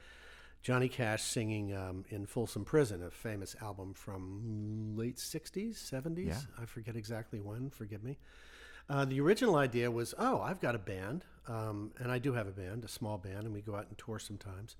Johnny 0.63 0.87
Cash 0.87 1.23
singing 1.23 1.75
um, 1.75 2.05
in 2.09 2.25
Folsom 2.25 2.63
Prison, 2.63 3.03
a 3.03 3.11
famous 3.11 3.53
album 3.61 3.93
from 3.93 4.93
late 4.95 5.17
60s, 5.17 5.75
70s. 5.75 6.27
Yeah. 6.27 6.39
I 6.57 6.65
forget 6.65 6.95
exactly 6.95 7.41
when, 7.41 7.69
forgive 7.69 8.01
me. 8.01 8.17
Uh, 8.89 9.03
the 9.03 9.19
original 9.19 9.57
idea 9.57 9.91
was, 9.91 10.13
oh, 10.17 10.39
I've 10.39 10.61
got 10.61 10.73
a 10.73 10.79
band, 10.79 11.25
um, 11.49 11.91
and 11.99 12.09
I 12.09 12.17
do 12.17 12.31
have 12.33 12.47
a 12.47 12.51
band, 12.51 12.85
a 12.85 12.87
small 12.87 13.17
band, 13.17 13.43
and 13.43 13.53
we 13.53 13.61
go 13.61 13.75
out 13.75 13.87
and 13.89 13.97
tour 13.97 14.19
sometimes. 14.19 14.77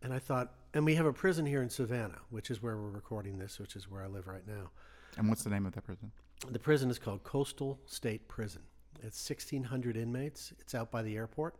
And 0.00 0.12
I 0.12 0.20
thought, 0.20 0.54
and 0.74 0.84
we 0.84 0.94
have 0.94 1.06
a 1.06 1.12
prison 1.12 1.44
here 1.44 1.62
in 1.62 1.70
Savannah, 1.70 2.20
which 2.30 2.50
is 2.50 2.62
where 2.62 2.76
we're 2.76 2.90
recording 2.90 3.38
this, 3.38 3.58
which 3.58 3.74
is 3.74 3.90
where 3.90 4.02
I 4.02 4.06
live 4.06 4.28
right 4.28 4.46
now. 4.46 4.70
And 5.18 5.28
what's 5.28 5.42
the 5.42 5.50
name 5.50 5.66
of 5.66 5.74
that 5.74 5.84
prison? 5.84 6.12
The 6.48 6.58
prison 6.60 6.88
is 6.88 7.00
called 7.00 7.24
Coastal 7.24 7.80
State 7.86 8.28
Prison. 8.28 8.62
It's 9.02 9.28
1,600 9.28 9.96
inmates. 9.96 10.52
It's 10.60 10.74
out 10.74 10.92
by 10.92 11.02
the 11.02 11.16
airport. 11.16 11.56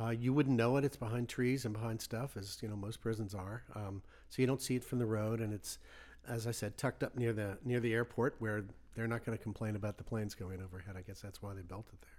Uh, 0.00 0.10
you 0.10 0.32
wouldn't 0.32 0.56
know 0.56 0.76
it. 0.76 0.84
It's 0.84 0.96
behind 0.96 1.28
trees 1.28 1.64
and 1.64 1.72
behind 1.72 2.00
stuff, 2.00 2.36
as 2.36 2.58
you 2.60 2.68
know 2.68 2.76
most 2.76 3.00
prisons 3.00 3.34
are. 3.34 3.62
Um, 3.74 4.02
so 4.28 4.42
you 4.42 4.46
don't 4.46 4.60
see 4.60 4.76
it 4.76 4.84
from 4.84 4.98
the 4.98 5.06
road, 5.06 5.40
and 5.40 5.52
it's, 5.52 5.78
as 6.28 6.46
I 6.46 6.50
said, 6.50 6.76
tucked 6.76 7.02
up 7.02 7.16
near 7.16 7.32
the 7.32 7.58
near 7.64 7.80
the 7.80 7.92
airport, 7.92 8.36
where 8.38 8.64
they're 8.94 9.06
not 9.06 9.24
going 9.24 9.36
to 9.36 9.42
complain 9.42 9.76
about 9.76 9.98
the 9.98 10.04
planes 10.04 10.34
going 10.34 10.60
overhead. 10.60 10.96
I 10.96 11.02
guess 11.02 11.20
that's 11.20 11.42
why 11.42 11.54
they 11.54 11.62
built 11.62 11.86
it 11.92 12.00
there. 12.00 12.10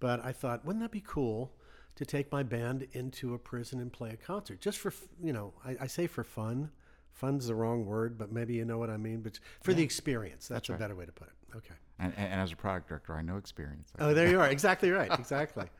But 0.00 0.24
I 0.24 0.32
thought, 0.32 0.64
wouldn't 0.64 0.82
that 0.82 0.90
be 0.90 1.02
cool 1.06 1.52
to 1.96 2.04
take 2.04 2.30
my 2.30 2.42
band 2.42 2.86
into 2.92 3.34
a 3.34 3.38
prison 3.38 3.80
and 3.80 3.92
play 3.92 4.10
a 4.10 4.16
concert, 4.16 4.60
just 4.60 4.78
for 4.78 4.92
you 5.22 5.32
know, 5.32 5.52
I, 5.64 5.76
I 5.82 5.86
say 5.86 6.06
for 6.06 6.24
fun 6.24 6.70
fun's 7.16 7.46
the 7.46 7.54
wrong 7.54 7.86
word, 7.86 8.18
but 8.18 8.30
maybe 8.30 8.54
you 8.54 8.64
know 8.64 8.78
what 8.78 8.90
I 8.90 8.98
mean. 8.98 9.20
But 9.20 9.40
for 9.62 9.70
yeah. 9.70 9.78
the 9.78 9.82
experience, 9.82 10.48
that's, 10.48 10.48
that's 10.48 10.68
a 10.68 10.72
right. 10.72 10.78
better 10.78 10.94
way 10.94 11.06
to 11.06 11.12
put 11.12 11.28
it. 11.28 11.56
Okay. 11.56 11.74
And, 11.98 12.12
and, 12.16 12.40
as 12.40 12.52
a 12.52 12.56
product 12.56 12.88
director, 12.88 13.14
I 13.14 13.22
know 13.22 13.38
experience. 13.38 13.90
Oh, 13.98 14.12
there 14.12 14.28
you 14.28 14.38
are. 14.38 14.48
Exactly 14.48 14.90
right. 14.90 15.10
Exactly. 15.18 15.64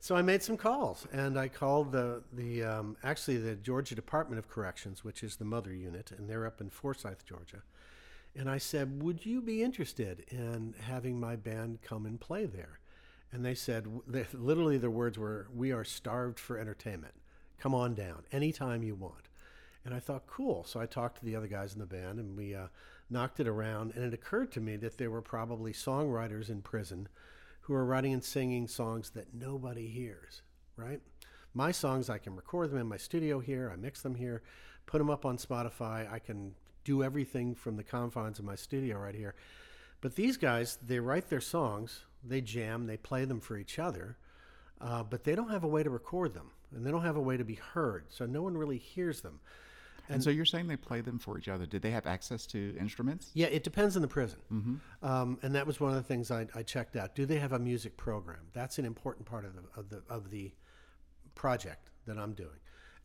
so 0.00 0.16
I 0.16 0.22
made 0.22 0.42
some 0.42 0.56
calls, 0.56 1.06
and 1.12 1.38
I 1.38 1.48
called 1.48 1.92
the 1.92 2.22
the 2.32 2.64
um, 2.64 2.96
actually 3.04 3.36
the 3.36 3.54
Georgia 3.54 3.94
Department 3.94 4.38
of 4.38 4.48
Corrections, 4.48 5.04
which 5.04 5.22
is 5.22 5.36
the 5.36 5.44
mother 5.44 5.72
unit, 5.72 6.10
and 6.10 6.28
they're 6.28 6.46
up 6.46 6.60
in 6.60 6.70
Forsyth, 6.70 7.24
Georgia. 7.26 7.62
And 8.34 8.48
I 8.48 8.58
said, 8.58 9.02
"Would 9.02 9.26
you 9.26 9.42
be 9.42 9.62
interested 9.62 10.24
in 10.30 10.74
having 10.80 11.20
my 11.20 11.36
band 11.36 11.82
come 11.82 12.06
and 12.06 12.18
play 12.18 12.46
there?" 12.46 12.80
And 13.32 13.44
they 13.44 13.54
said, 13.54 13.86
literally, 14.32 14.78
their 14.78 14.90
words 14.90 15.18
were, 15.18 15.48
"We 15.54 15.70
are 15.70 15.84
starved 15.84 16.40
for 16.40 16.58
entertainment. 16.58 17.14
Come 17.58 17.74
on 17.74 17.94
down 17.94 18.24
anytime 18.32 18.82
you 18.82 18.94
want." 18.94 19.28
And 19.84 19.94
I 19.94 19.98
thought, 19.98 20.26
cool. 20.26 20.64
So 20.64 20.80
I 20.80 20.86
talked 20.86 21.18
to 21.18 21.24
the 21.24 21.36
other 21.36 21.46
guys 21.46 21.72
in 21.72 21.78
the 21.78 21.86
band 21.86 22.18
and 22.18 22.36
we 22.36 22.54
uh, 22.54 22.66
knocked 23.08 23.40
it 23.40 23.48
around. 23.48 23.92
And 23.94 24.04
it 24.04 24.14
occurred 24.14 24.52
to 24.52 24.60
me 24.60 24.76
that 24.76 24.98
there 24.98 25.10
were 25.10 25.22
probably 25.22 25.72
songwriters 25.72 26.50
in 26.50 26.62
prison 26.62 27.08
who 27.60 27.74
are 27.74 27.84
writing 27.84 28.12
and 28.12 28.24
singing 28.24 28.66
songs 28.66 29.10
that 29.10 29.34
nobody 29.34 29.86
hears, 29.86 30.42
right? 30.76 31.00
My 31.52 31.72
songs, 31.72 32.08
I 32.08 32.18
can 32.18 32.36
record 32.36 32.70
them 32.70 32.78
in 32.78 32.86
my 32.86 32.96
studio 32.96 33.40
here, 33.40 33.70
I 33.72 33.76
mix 33.76 34.02
them 34.02 34.14
here, 34.14 34.42
put 34.86 34.98
them 34.98 35.10
up 35.10 35.24
on 35.24 35.36
Spotify. 35.36 36.10
I 36.10 36.18
can 36.18 36.54
do 36.84 37.02
everything 37.02 37.54
from 37.54 37.76
the 37.76 37.84
confines 37.84 38.38
of 38.38 38.44
my 38.44 38.54
studio 38.54 38.98
right 38.98 39.14
here. 39.14 39.34
But 40.00 40.16
these 40.16 40.36
guys, 40.36 40.78
they 40.84 40.98
write 40.98 41.28
their 41.28 41.40
songs, 41.40 42.04
they 42.24 42.40
jam, 42.40 42.86
they 42.86 42.96
play 42.96 43.24
them 43.24 43.40
for 43.40 43.56
each 43.56 43.78
other, 43.78 44.16
uh, 44.80 45.02
but 45.02 45.24
they 45.24 45.34
don't 45.34 45.50
have 45.50 45.64
a 45.64 45.68
way 45.68 45.82
to 45.82 45.90
record 45.90 46.34
them 46.34 46.50
and 46.74 46.86
they 46.86 46.90
don't 46.90 47.04
have 47.04 47.16
a 47.16 47.20
way 47.20 47.36
to 47.36 47.44
be 47.44 47.56
heard. 47.56 48.04
So 48.08 48.26
no 48.26 48.42
one 48.42 48.56
really 48.56 48.78
hears 48.78 49.20
them. 49.20 49.40
And, 50.10 50.16
and, 50.16 50.24
so 50.24 50.30
you're 50.30 50.44
saying 50.44 50.66
they 50.66 50.76
play 50.76 51.02
them 51.02 51.20
for 51.20 51.38
each 51.38 51.48
other. 51.48 51.66
Did 51.66 51.82
they 51.82 51.92
have 51.92 52.04
access 52.04 52.44
to 52.46 52.76
instruments? 52.80 53.30
Yeah, 53.32 53.46
it 53.46 53.62
depends 53.62 53.94
on 53.94 54.02
the 54.02 54.08
prison. 54.08 54.40
Mm-hmm. 54.52 55.06
Um, 55.06 55.38
and 55.42 55.54
that 55.54 55.68
was 55.68 55.78
one 55.78 55.90
of 55.90 55.96
the 55.96 56.02
things 56.02 56.32
I, 56.32 56.48
I, 56.52 56.64
checked 56.64 56.96
out. 56.96 57.14
Do 57.14 57.26
they 57.26 57.38
have 57.38 57.52
a 57.52 57.60
music 57.60 57.96
program? 57.96 58.40
That's 58.52 58.80
an 58.80 58.84
important 58.84 59.24
part 59.24 59.44
of 59.44 59.54
the, 59.54 59.62
of 59.76 59.88
the 59.88 60.02
of 60.12 60.30
the 60.30 60.52
project 61.36 61.90
that 62.06 62.18
I'm 62.18 62.32
doing. 62.32 62.58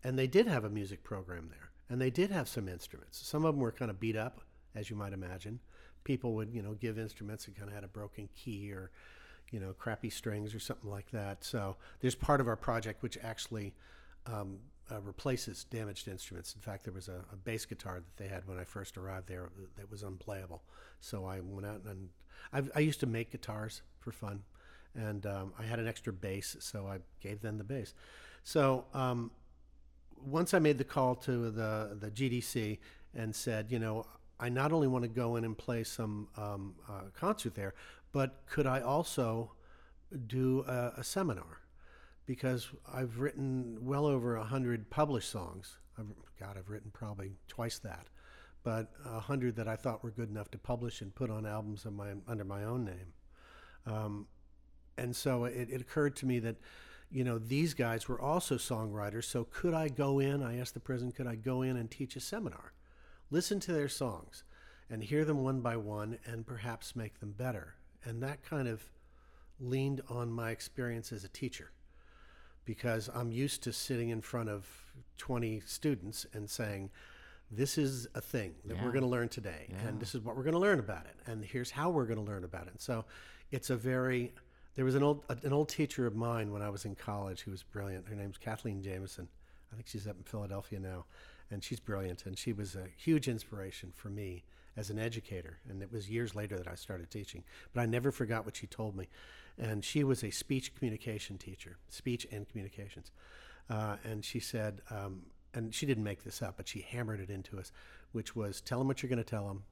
And 0.04 0.18
they 0.18 0.26
did 0.26 0.48
have 0.48 0.64
a 0.66 0.70
music 0.70 1.04
program 1.04 1.50
there, 1.52 1.70
and 1.90 2.02
they 2.02 2.10
did 2.10 2.32
have 2.32 2.48
some 2.48 2.68
instruments. 2.68 3.20
Some 3.26 3.46
of 3.46 3.54
them 3.54 3.62
were 3.62 3.72
kind 3.72 3.92
of 3.92 4.00
beat 4.00 4.16
up, 4.16 4.42
as 4.74 4.90
you 4.90 4.96
might 4.96 5.14
imagine. 5.14 5.60
People 6.04 6.34
would 6.34 6.52
you 6.52 6.64
know 6.64 6.74
give 6.74 6.98
instruments 6.98 7.46
that 7.46 7.56
kind 7.56 7.70
of 7.70 7.76
had 7.76 7.84
a 7.84 7.88
broken 7.88 8.30
key 8.36 8.72
or 8.72 8.90
you 9.52 9.60
know 9.60 9.74
crappy 9.74 10.10
strings 10.10 10.56
or 10.56 10.60
something 10.60 10.90
like 10.90 11.12
that. 11.12 11.44
So 11.44 11.78
there's 12.00 12.16
part 12.16 12.42
of 12.42 12.48
our 12.48 12.56
project 12.56 13.04
which 13.04 13.20
actually 13.24 13.76
um, 14.26 14.58
uh, 14.92 15.02
replaces 15.02 15.64
damaged 15.64 16.08
instruments. 16.08 16.54
In 16.54 16.62
fact, 16.62 16.84
there 16.84 16.94
was 16.94 17.08
a, 17.08 17.24
a, 17.32 17.36
bass 17.36 17.66
guitar 17.66 17.96
that 17.96 18.18
they 18.24 18.28
had 18.28 18.48
when 18.48 18.60
I 18.60 18.64
first 18.64 18.98
arrived 18.98 19.28
there 19.28 19.50
that 19.78 19.90
was 19.90 20.04
unplayable. 20.04 20.62
So 21.00 21.26
I 21.26 21.40
went 21.40 21.66
out 21.66 21.82
and 21.86 22.10
I've, 22.54 22.72
i 22.76 22.80
used 22.80 23.00
to 23.00 23.08
make 23.08 23.32
guitars 23.32 23.82
for 24.00 24.12
fun, 24.12 24.44
and 24.94 25.26
um, 25.26 25.54
I 25.58 25.64
had 25.64 25.80
an 25.80 25.88
extra 25.88 26.14
bass, 26.14 26.56
so 26.60 26.88
I 26.88 27.00
gave 27.20 27.42
them 27.42 27.58
the 27.58 27.64
bass. 27.64 27.94
So 28.44 28.86
um, 28.94 29.32
once 30.24 30.54
I 30.54 30.60
made 30.60 30.78
the 30.78 30.84
call 30.84 31.16
to 31.16 31.50
the 31.50 31.98
the 32.00 32.12
GDC 32.12 32.78
and 33.16 33.36
said, 33.36 33.72
you 33.72 33.80
know, 33.80 34.06
I 34.40 34.50
not 34.50 34.72
only 34.72 34.88
want 34.88 35.04
to 35.04 35.10
go 35.10 35.36
in 35.38 35.46
and 35.46 35.58
play 35.58 35.84
some 35.84 36.28
um, 36.38 36.76
uh, 36.88 37.10
concert 37.18 37.56
there, 37.56 37.74
but 38.12 38.46
could 38.46 38.68
I 38.68 38.82
also 38.82 39.52
do 40.28 40.64
a, 40.68 40.94
a 40.98 41.04
seminar? 41.04 41.62
Because 42.26 42.70
I've 42.92 43.20
written 43.20 43.78
well 43.82 44.06
over 44.06 44.36
a 44.36 44.44
hundred 44.44 44.90
published 44.90 45.30
songs. 45.30 45.78
I've, 45.98 46.08
God, 46.40 46.58
I've 46.58 46.70
written 46.70 46.92
probably 46.92 47.34
twice 47.48 47.80
that, 47.80 48.08
but 48.64 48.92
a 49.06 49.20
hundred 49.20 49.56
that 49.58 49.68
I 49.68 49.76
thought 49.76 50.04
were 50.04 50.12
good 50.12 50.30
enough 50.30 50.50
to 50.52 50.58
publish 50.58 51.02
and 51.02 51.14
put 51.14 51.30
on 51.30 51.46
albums 51.46 51.86
my, 51.86 52.14
under 52.28 52.44
my 52.44 52.64
own 52.64 52.86
name. 52.86 53.14
Um, 53.86 54.28
and 54.98 55.16
so 55.16 55.46
it, 55.46 55.70
it 55.70 55.82
occurred 55.82 56.16
to 56.18 56.26
me 56.26 56.40
that 56.40 56.56
you 57.12 57.24
know, 57.24 57.38
these 57.38 57.74
guys 57.74 58.08
were 58.08 58.20
also 58.20 58.56
songwriters. 58.56 59.26
So 59.26 59.46
could 59.46 59.74
I 59.74 59.88
go 59.88 60.20
in? 60.20 60.44
I 60.44 60.58
asked 60.58 60.74
the 60.74 60.80
prison, 60.80 61.12
could 61.12 61.28
I 61.28 61.36
go 61.36 61.62
in 61.62 61.78
and 61.78 61.90
teach 61.90 62.16
a 62.16 62.20
seminar, 62.20 62.74
listen 63.30 63.60
to 63.62 63.74
their 63.74 63.90
songs, 63.90 64.44
and 64.90 65.04
hear 65.04 65.26
them 65.26 65.44
one 65.44 65.62
by 65.62 65.78
one, 65.78 66.20
and 66.26 66.46
perhaps 66.46 66.96
make 66.96 67.20
them 67.20 67.32
better? 67.32 67.76
And 68.04 68.22
that 68.22 68.44
kind 68.44 68.68
of 68.68 68.84
leaned 69.60 70.02
on 70.10 70.32
my 70.32 70.52
experience 70.52 71.12
as 71.12 71.24
a 71.24 71.30
teacher, 71.30 71.72
because 72.66 73.10
I'm 73.14 73.32
used 73.32 73.64
to 73.64 73.74
sitting 73.74 74.10
in 74.10 74.22
front 74.22 74.50
of 74.50 74.68
20 75.18 75.62
students 75.66 76.26
and 76.34 76.50
saying, 76.50 76.90
this 77.52 77.78
is 77.78 78.08
a 78.16 78.22
thing 78.22 78.56
that 78.66 78.76
Yeah. 78.76 78.84
we're 78.84 78.92
going 78.92 79.04
to 79.04 79.08
learn 79.10 79.30
today, 79.30 79.68
Yeah. 79.70 79.88
and 79.88 80.00
this 80.00 80.16
is 80.16 80.22
what 80.22 80.36
we're 80.36 80.44
going 80.44 80.54
to 80.56 80.60
learn 80.60 80.80
about 80.80 81.06
it, 81.06 81.16
and 81.28 81.46
here's 81.46 81.72
how 81.72 81.90
we're 81.92 82.06
going 82.06 82.18
to 82.24 82.32
learn 82.32 82.44
about 82.44 82.64
it. 82.68 82.72
And 82.72 82.82
so, 82.82 83.06
it's 83.52 83.70
a 83.70 83.76
very 83.78 84.34
there 84.74 84.84
was 84.84 84.96
an 84.96 85.04
old 85.04 85.24
an 85.30 85.54
old 85.54 85.70
teacher 85.70 86.06
of 86.06 86.16
mine 86.16 86.52
when 86.52 86.62
I 86.62 86.70
was 86.70 86.84
in 86.84 86.96
college 86.96 87.42
who 87.42 87.52
was 87.52 87.64
brilliant. 87.64 88.08
Her 88.10 88.16
name's 88.16 88.38
Kathleen 88.38 88.82
Jamieson. 88.82 89.30
I 89.72 89.76
think 89.76 89.88
she's 89.88 90.06
up 90.08 90.18
in 90.18 90.24
Philadelphia 90.24 90.80
now, 90.80 91.06
and 91.52 91.64
she's 91.64 91.80
brilliant. 91.80 92.26
And 92.26 92.38
she 92.38 92.52
was 92.52 92.76
a 92.76 92.88
huge 92.98 93.28
inspiration 93.30 93.94
for 93.96 94.10
me 94.10 94.44
as 94.78 94.90
an 94.90 95.00
educator. 95.00 95.58
And 95.70 95.82
it 95.82 95.92
was 95.92 96.10
years 96.10 96.36
later 96.36 96.58
that 96.58 96.68
I 96.68 96.76
started 96.76 97.10
teaching, 97.10 97.44
but 97.74 97.82
I 97.82 97.86
never 97.86 98.12
forgot 98.12 98.46
what 98.46 98.56
she 98.58 98.68
told 98.68 98.96
me. 98.96 99.08
And 99.58 99.84
she 99.86 100.04
was 100.04 100.24
a 100.24 100.32
speech 100.32 100.76
communication 100.76 101.38
teacher, 101.38 101.78
speech 101.90 102.28
and 102.32 102.48
communications. 102.50 103.12
Uh, 103.70 103.96
and 104.04 104.24
she 104.24 104.40
said, 104.40 104.82
um, 104.92 105.22
and 105.54 105.74
she 105.74 105.86
didn't 105.86 106.04
make 106.04 106.24
this 106.24 106.42
up, 106.42 106.58
but 106.58 106.68
she 106.68 106.82
hammered 106.82 107.20
it 107.22 107.30
into 107.30 107.58
us, 107.58 107.72
which 108.12 108.36
was 108.36 108.60
tell 108.62 108.80
them 108.80 108.88
what 108.88 109.02
you're 109.02 109.10
going 109.10 109.18
to 109.18 109.24
tell 109.24 109.48
them, 109.48 109.64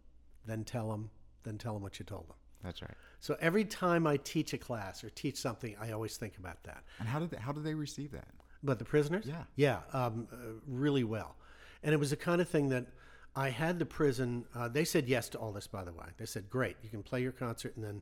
then 0.46 0.64
tell 0.64 0.90
them, 0.90 1.10
then 1.44 1.58
tell 1.58 1.74
them 1.74 1.84
what 1.84 2.00
you 2.00 2.06
told 2.06 2.28
them. 2.30 2.36
That's 2.64 2.82
right. 2.82 2.94
So 3.20 3.36
every 3.42 3.66
time 3.66 4.08
I 4.08 4.16
teach 4.18 4.54
a 4.54 4.58
class 4.58 5.04
or 5.04 5.10
teach 5.10 5.36
something, 5.36 5.76
I 5.82 5.92
always 5.92 6.16
think 6.16 6.38
about 6.38 6.64
that. 6.64 6.84
And 7.00 7.08
how 7.10 7.20
did 7.20 7.30
they, 7.32 7.38
how 7.38 7.52
did 7.52 7.66
they 7.66 7.74
receive 7.74 8.12
that? 8.12 8.30
But 8.64 8.80
the 8.80 8.86
prisoners, 8.86 9.26
Yeah. 9.28 9.44
yeah, 9.58 9.80
um, 9.92 10.30
uh, 10.32 10.36
really 10.66 11.04
well. 11.04 11.36
And 11.84 11.94
it 11.94 11.98
was 11.98 12.12
the 12.12 12.16
kind 12.16 12.40
of 12.40 12.48
thing 12.48 12.70
that 12.70 12.86
I 13.36 13.50
had 13.50 13.80
the 13.80 13.86
prison. 13.86 14.46
Uh, 14.56 14.68
they 14.68 14.86
said 14.86 15.08
yes 15.08 15.30
to 15.30 15.38
all 15.38 15.52
this, 15.52 15.68
by 15.68 15.84
the 15.84 15.94
way. 15.94 16.06
They 16.18 16.26
said, 16.26 16.50
"Great, 16.50 16.78
you 16.84 16.90
can 16.90 17.04
play 17.04 17.22
your 17.22 17.32
concert 17.32 17.76
and 17.76 17.84
then 17.84 18.02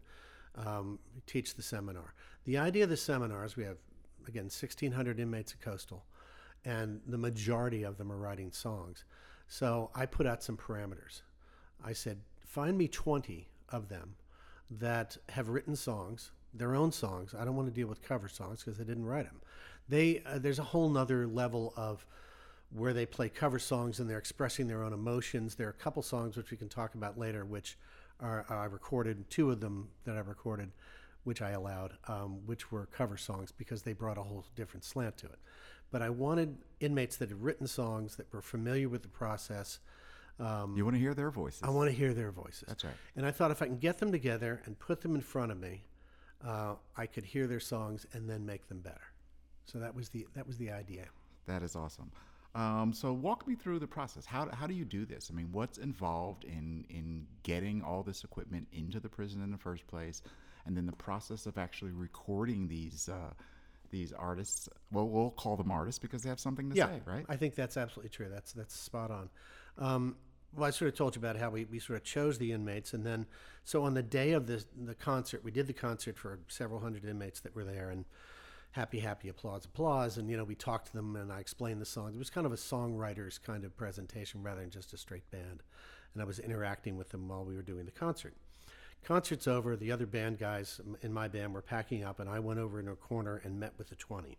um, 0.56 1.00
teach 1.26 1.56
the 1.56 1.62
seminar." 1.62 2.14
The 2.46 2.58
idea 2.58 2.84
of 2.84 2.90
the 2.90 2.98
seminars, 2.98 3.56
we 3.56 3.64
have 3.64 3.78
again 4.28 4.46
1,600 4.46 5.20
inmates 5.20 5.54
at 5.54 5.62
Coastal, 5.62 6.06
and 6.66 7.02
the 7.08 7.18
majority 7.18 7.84
of 7.84 7.98
them 7.98 8.12
are 8.12 8.18
writing 8.18 8.52
songs. 8.52 9.06
So 9.48 9.90
I 9.96 10.06
put 10.06 10.26
out 10.26 10.44
some 10.44 10.58
parameters. 10.58 11.22
I 11.84 11.94
said, 11.94 12.22
"Find 12.46 12.78
me 12.78 12.88
20 12.88 13.48
of 13.70 13.88
them 13.88 14.16
that 14.70 15.18
have 15.30 15.50
written 15.50 15.76
songs, 15.76 16.32
their 16.54 16.76
own 16.76 16.92
songs. 16.92 17.34
I 17.38 17.46
don't 17.46 17.56
want 17.56 17.68
to 17.68 17.74
deal 17.74 17.88
with 17.88 18.02
cover 18.02 18.28
songs 18.28 18.64
because 18.64 18.78
they 18.78 18.84
didn't 18.84 19.06
write 19.06 19.26
them. 19.26 19.42
They 19.90 20.22
uh, 20.26 20.40
there's 20.40 20.60
a 20.60 20.64
whole 20.64 20.90
nother 20.90 21.28
level 21.28 21.74
of 21.76 22.06
where 22.74 22.94
they 22.94 23.06
play 23.06 23.30
cover 23.30 23.60
songs 23.60 24.00
and 24.00 24.10
they're 24.10 24.18
expressing 24.18 24.68
their 24.68 24.84
own 24.84 24.94
emotions. 24.94 25.56
There 25.56 25.68
are 25.68 25.72
a 25.72 25.74
couple 25.74 26.02
songs 26.02 26.38
which 26.38 26.52
we 26.52 26.58
can 26.58 26.70
talk 26.70 26.96
about 26.96 27.18
later, 27.18 27.46
which 27.46 27.78
are 28.20 28.46
I 28.50 28.66
recorded 28.66 29.30
two 29.30 29.52
of 29.52 29.60
them 29.60 29.90
that 30.06 30.16
I 30.16 30.20
recorded, 30.20 30.72
which 31.24 31.42
I 31.42 31.52
allowed, 31.52 31.94
um, 32.08 32.46
which 32.46 32.72
were 32.72 32.86
cover 32.86 33.18
songs 33.18 33.52
because 33.52 33.82
they 33.82 33.94
brought 33.94 34.18
a 34.18 34.24
whole 34.24 34.46
different 34.56 34.84
slant 34.84 35.18
to 35.18 35.26
it. 35.28 35.40
But 35.92 36.02
I 36.02 36.10
wanted 36.10 36.58
inmates 36.80 37.18
that 37.18 37.30
had 37.30 37.42
written 37.42 37.68
songs 37.68 38.16
that 38.16 38.32
were 38.32 38.42
familiar 38.42 38.88
with 38.88 39.02
the 39.02 39.10
process. 39.10 39.80
Um, 40.40 40.76
You 40.78 40.86
want 40.86 40.96
to 40.96 41.02
hear 41.02 41.14
their 41.14 41.32
voices. 41.32 41.62
I 41.64 41.70
want 41.70 41.90
to 41.90 41.96
hear 41.96 42.14
their 42.14 42.32
voices. 42.32 42.64
That's 42.68 42.84
right. 42.86 42.94
And 43.16 43.26
I 43.26 43.32
thought 43.32 43.52
if 43.52 43.62
I 43.62 43.66
can 43.66 43.78
get 43.78 43.98
them 43.98 44.12
together 44.12 44.62
and 44.66 44.80
put 44.80 45.02
them 45.02 45.16
in 45.16 45.22
front 45.22 45.52
of 45.52 45.60
me, 45.60 45.84
uh, 46.46 46.76
I 46.96 47.06
could 47.06 47.26
hear 47.26 47.48
their 47.48 47.60
songs 47.60 48.06
and 48.14 48.30
then 48.30 48.46
make 48.46 48.68
them 48.70 48.80
better. 48.80 49.02
So 49.66 49.80
that 49.80 49.94
was 49.94 50.10
the 50.10 50.26
that 50.34 50.48
was 50.48 50.58
the 50.58 50.72
idea. 50.72 51.06
That 51.46 51.64
is 51.64 51.76
awesome. 51.76 52.12
Um, 52.54 52.92
so 52.92 53.14
walk 53.14 53.48
me 53.48 53.56
through 53.56 53.80
the 53.80 53.88
process. 53.88 54.26
How, 54.26 54.50
how 54.52 54.68
do 54.68 54.74
you 54.74 54.84
do 54.84 55.06
this? 55.06 55.30
I 55.32 55.36
mean, 55.36 55.50
what's 55.52 55.78
involved 55.78 56.44
in 56.44 56.86
in 56.90 57.26
getting 57.44 57.82
all 57.82 58.04
this 58.04 58.24
equipment 58.24 58.68
into 58.74 59.00
the 59.00 59.10
prison 59.10 59.42
in 59.42 59.52
the 59.52 59.58
first 59.58 59.88
place, 59.88 60.22
and 60.66 60.76
then 60.76 60.86
the 60.86 60.92
process 60.92 61.46
of 61.46 61.58
actually 61.58 61.92
recording 61.92 62.68
these 62.68 63.08
uh, 63.08 63.34
these 63.90 64.12
artists? 64.12 64.68
Well, 64.92 65.08
we'll 65.08 65.32
call 65.32 65.56
them 65.56 65.72
artists 65.72 66.00
because 66.00 66.24
they 66.24 66.30
have 66.30 66.42
something 66.42 66.70
to 66.70 66.76
yeah, 66.76 66.88
say, 66.88 67.02
right? 67.06 67.26
I 67.30 67.38
think 67.38 67.56
that's 67.56 67.78
absolutely 67.78 68.10
true. 68.10 68.28
That's 68.30 68.52
that's 68.52 68.76
spot 68.76 69.12
on. 69.12 69.30
Um, 69.78 70.18
well, 70.54 70.66
I 70.66 70.72
sort 70.72 70.90
of 70.90 70.98
told 70.98 71.16
you 71.16 71.22
about 71.22 71.38
how 71.38 71.50
we, 71.50 71.64
we 71.64 71.80
sort 71.80 71.98
of 71.98 72.04
chose 72.04 72.38
the 72.38 72.52
inmates, 72.52 72.94
and 72.94 73.06
then 73.06 73.28
so 73.64 73.84
on 73.84 73.94
the 73.94 74.04
day 74.04 74.34
of 74.34 74.48
the 74.48 74.66
the 74.78 74.96
concert, 74.96 75.42
we 75.42 75.52
did 75.52 75.68
the 75.68 75.74
concert 75.74 76.18
for 76.18 76.40
several 76.50 76.82
hundred 76.82 77.06
inmates 77.06 77.40
that 77.42 77.56
were 77.56 77.64
there, 77.64 77.90
and 77.90 78.04
happy, 78.72 79.00
happy, 79.00 79.30
applause, 79.30 79.66
applause, 79.66 80.18
and 80.18 80.30
you 80.30 80.38
know 80.38 80.44
we 80.44 80.56
talked 80.56 80.88
to 80.88 80.94
them, 80.94 81.16
and 81.16 81.32
I 81.32 81.40
explained 81.40 81.82
the 81.82 81.86
songs. 81.86 82.16
It 82.16 82.20
was 82.20 82.30
kind 82.30 82.46
of 82.46 82.54
a 82.54 82.58
songwriter's 82.58 83.38
kind 83.38 83.64
of 83.64 83.76
presentation 83.76 84.44
rather 84.44 84.62
than 84.62 84.70
just 84.70 84.94
a 84.94 84.98
straight 84.98 85.30
band, 85.32 85.64
and 86.14 86.22
I 86.22 86.26
was 86.26 86.40
interacting 86.40 86.98
with 86.98 87.10
them 87.10 87.28
while 87.28 87.46
we 87.46 87.56
were 87.56 87.62
doing 87.62 87.86
the 87.86 87.92
concert. 87.92 88.34
Concert's 89.04 89.48
over. 89.48 89.76
The 89.76 89.92
other 89.92 90.06
band 90.06 90.38
guys 90.38 90.80
in 91.02 91.12
my 91.12 91.28
band 91.28 91.54
were 91.54 91.62
packing 91.62 92.04
up, 92.04 92.20
and 92.20 92.30
I 92.30 92.40
went 92.40 92.60
over 92.60 92.80
in 92.80 92.88
a 92.88 92.96
corner 92.96 93.42
and 93.44 93.60
met 93.60 93.74
with 93.78 93.90
the 93.90 93.96
twenty 93.96 94.38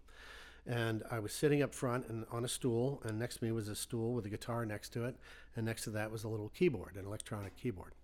and 0.66 1.02
I 1.10 1.18
was 1.18 1.32
sitting 1.32 1.62
up 1.62 1.74
front 1.74 2.06
and 2.08 2.24
on 2.30 2.44
a 2.44 2.48
stool, 2.48 3.02
and 3.04 3.18
next 3.18 3.38
to 3.38 3.44
me 3.44 3.52
was 3.52 3.68
a 3.68 3.74
stool 3.74 4.12
with 4.14 4.26
a 4.26 4.28
guitar 4.28 4.64
next 4.64 4.90
to 4.90 5.04
it, 5.04 5.16
and 5.56 5.66
next 5.66 5.84
to 5.84 5.90
that 5.90 6.10
was 6.10 6.24
a 6.24 6.28
little 6.28 6.50
keyboard, 6.50 6.96
an 6.96 7.04
electronic 7.04 7.56
keyboard. 7.56 7.94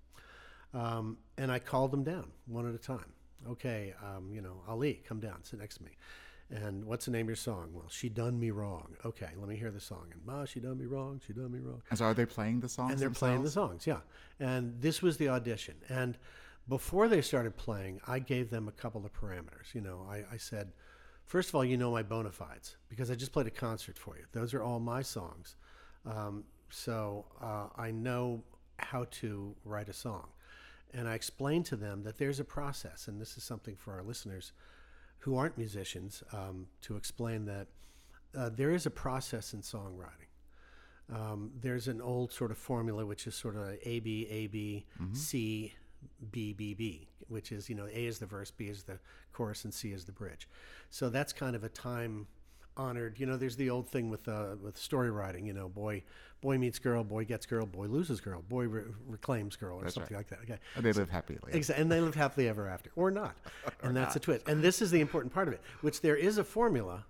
Um, 0.75 1.19
and 1.37 1.51
I 1.53 1.61
called 1.61 1.93
them 1.93 2.03
down 2.03 2.33
one 2.47 2.69
at 2.69 2.75
a 2.75 2.79
time. 2.79 3.13
Okay, 3.51 3.95
um, 4.05 4.33
you 4.33 4.41
know, 4.41 4.63
Ali, 4.69 5.01
come 5.07 5.21
down, 5.21 5.43
sit 5.45 5.59
next 5.61 5.77
to 5.79 5.85
me. 5.85 5.93
And 6.51 6.85
what's 6.87 7.05
the 7.05 7.11
name 7.11 7.27
of 7.27 7.29
your 7.29 7.37
song? 7.37 7.71
Well, 7.75 7.89
she 7.91 8.09
done 8.09 8.41
me 8.41 8.51
wrong. 8.51 8.97
Okay, 9.05 9.29
let 9.37 9.49
me 9.49 9.57
hear 9.57 9.71
the 9.71 9.81
song. 9.81 10.07
And 10.13 10.25
Ma, 10.25 10.47
she 10.47 10.61
done 10.61 10.79
me 10.79 10.87
wrong. 10.87 11.21
She 11.27 11.35
done 11.35 11.53
me 11.53 11.59
wrong 11.61 11.83
and 11.91 11.99
so 11.99 12.07
are 12.07 12.15
they 12.15 12.25
playing 12.27 12.61
the 12.61 12.69
songs? 12.69 12.93
and 12.93 13.01
they're 13.01 13.11
playing 13.11 13.43
the 13.43 13.51
songs 13.51 13.87
yeah 13.87 14.01
and 14.41 14.81
this 14.81 15.03
was 15.03 15.17
the 15.19 15.29
audition 15.29 15.75
and 15.89 16.17
before 16.69 17.07
they 17.09 17.21
started 17.23 17.57
playing 17.57 18.01
i 18.07 18.19
gave 18.19 18.51
them 18.51 18.67
a 18.69 18.73
couple 18.73 19.05
of 19.05 19.13
parameters 19.13 19.75
you 19.75 19.81
know 19.81 20.07
i, 20.11 20.25
I 20.33 20.37
said 20.39 20.73
first 21.27 21.49
of 21.51 21.55
all 21.55 21.65
you 21.65 21.77
know 21.77 21.91
my 21.93 22.03
bona 22.03 22.31
fides 22.33 22.77
because 22.89 23.11
i 23.11 23.15
just 23.15 23.33
played 23.33 23.47
a 23.47 23.51
concert 23.51 23.99
for 23.99 24.17
you 24.17 24.25
those 24.33 24.55
are 24.55 24.63
all 24.63 24.81
my 24.81 25.03
songs 25.03 25.57
um, 26.07 26.45
so 26.71 27.27
uh, 27.43 27.67
i 27.77 27.91
know 27.91 28.43
how 28.79 29.05
to 29.11 29.55
write 29.65 29.89
a 29.89 29.93
song 29.93 30.29
and 30.95 31.09
i 31.09 31.15
explained 31.15 31.65
to 31.67 31.77
them 31.77 32.03
that 32.03 32.19
there's 32.19 32.41
a 32.41 32.45
process 32.45 33.09
and 33.09 33.21
this 33.21 33.37
is 33.37 33.45
something 33.45 33.77
for 33.77 33.93
our 33.93 34.03
listeners 34.03 34.53
who 35.21 35.37
aren't 35.37 35.59
musicians 35.59 36.23
um, 36.33 36.67
to 36.81 36.97
explain 36.97 37.45
that 37.45 37.67
uh, 38.37 38.49
there 38.51 38.71
is 38.71 38.87
a 38.87 38.91
process 38.91 39.53
in 39.53 39.61
songwriting 39.61 40.29
um, 41.13 41.51
there's 41.61 41.89
an 41.89 42.01
old 42.01 42.33
sort 42.33 42.51
of 42.51 42.59
formula 42.59 43.05
which 43.07 43.27
is 43.27 43.35
sort 43.35 43.57
of 43.57 43.77
A 43.83 44.01
B 44.01 44.27
A 44.31 44.47
B 44.49 44.85
C 45.15 45.73
B 46.31 46.53
B 46.53 46.75
B, 46.75 47.09
which 47.29 47.53
is 47.53 47.69
you 47.69 47.75
know 47.75 47.87
A 47.87 48.07
is 48.07 48.19
the 48.19 48.27
verse, 48.27 48.51
B 48.51 48.67
is 48.67 48.85
the 48.85 48.99
chorus, 49.33 49.65
and 49.65 49.73
C 49.73 49.93
is 49.93 50.05
the 50.05 50.13
bridge. 50.13 50.49
So 50.91 51.09
that's 51.09 51.33
kind 51.33 51.57
of 51.57 51.65
a 51.65 51.69
time 51.69 52.27
honored. 52.79 53.19
You 53.19 53.27
know, 53.27 53.37
there's 53.37 53.57
the 53.57 53.69
old 53.71 53.89
thing 53.89 54.09
with 54.09 54.27
uh, 54.29 54.57
with 54.63 54.79
story 54.79 55.11
writing. 55.11 55.47
You 55.47 55.53
know, 55.53 55.69
boy 55.69 56.03
boy 56.41 56.57
meets 56.57 56.79
girl, 56.79 57.03
boy 57.05 57.25
gets 57.25 57.45
girl, 57.45 57.67
boy 57.67 57.87
loses 57.87 58.21
girl, 58.21 58.43
boy 58.49 58.67
re- 58.69 58.85
reclaims 59.07 59.57
girl, 59.57 59.79
or 59.79 59.83
That's 59.83 59.95
something 59.95 60.17
right. 60.17 60.21
like 60.21 60.29
that. 60.31 60.41
Okay. 60.51 60.61
And 60.77 60.85
they 60.85 60.93
live 60.93 61.11
happily. 61.11 61.39
Exactly, 61.53 61.83
and 61.83 61.91
they 61.91 62.01
live 62.01 62.15
happily 62.15 62.49
ever 62.49 62.69
after, 62.69 62.91
or 62.97 63.11
not, 63.11 63.37
and 63.83 63.97
that's 63.97 64.17
a 64.17 64.21
twist. 64.21 64.49
And 64.49 64.63
this 64.63 64.81
is 64.81 64.91
the 64.91 65.01
important 65.01 65.35
part 65.35 65.49
of 65.49 65.55
it, 65.55 65.61
which 65.81 66.01
there 66.01 66.17
is 66.17 66.39
a 66.39 66.45
formula, 66.45 67.05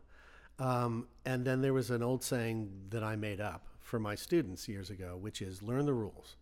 um, 0.58 1.06
and 1.26 1.44
then 1.44 1.60
there 1.60 1.74
was 1.74 1.90
an 1.90 2.02
old 2.02 2.24
saying 2.24 2.70
that 2.90 3.04
I 3.04 3.16
made 3.16 3.40
up 3.40 3.66
for 3.80 3.98
my 3.98 4.14
students 4.14 4.66
years 4.68 4.90
ago, 4.90 5.16
which 5.20 5.42
is 5.42 5.62
learn 5.62 5.86
the 5.86 5.94
rules, 5.94 6.36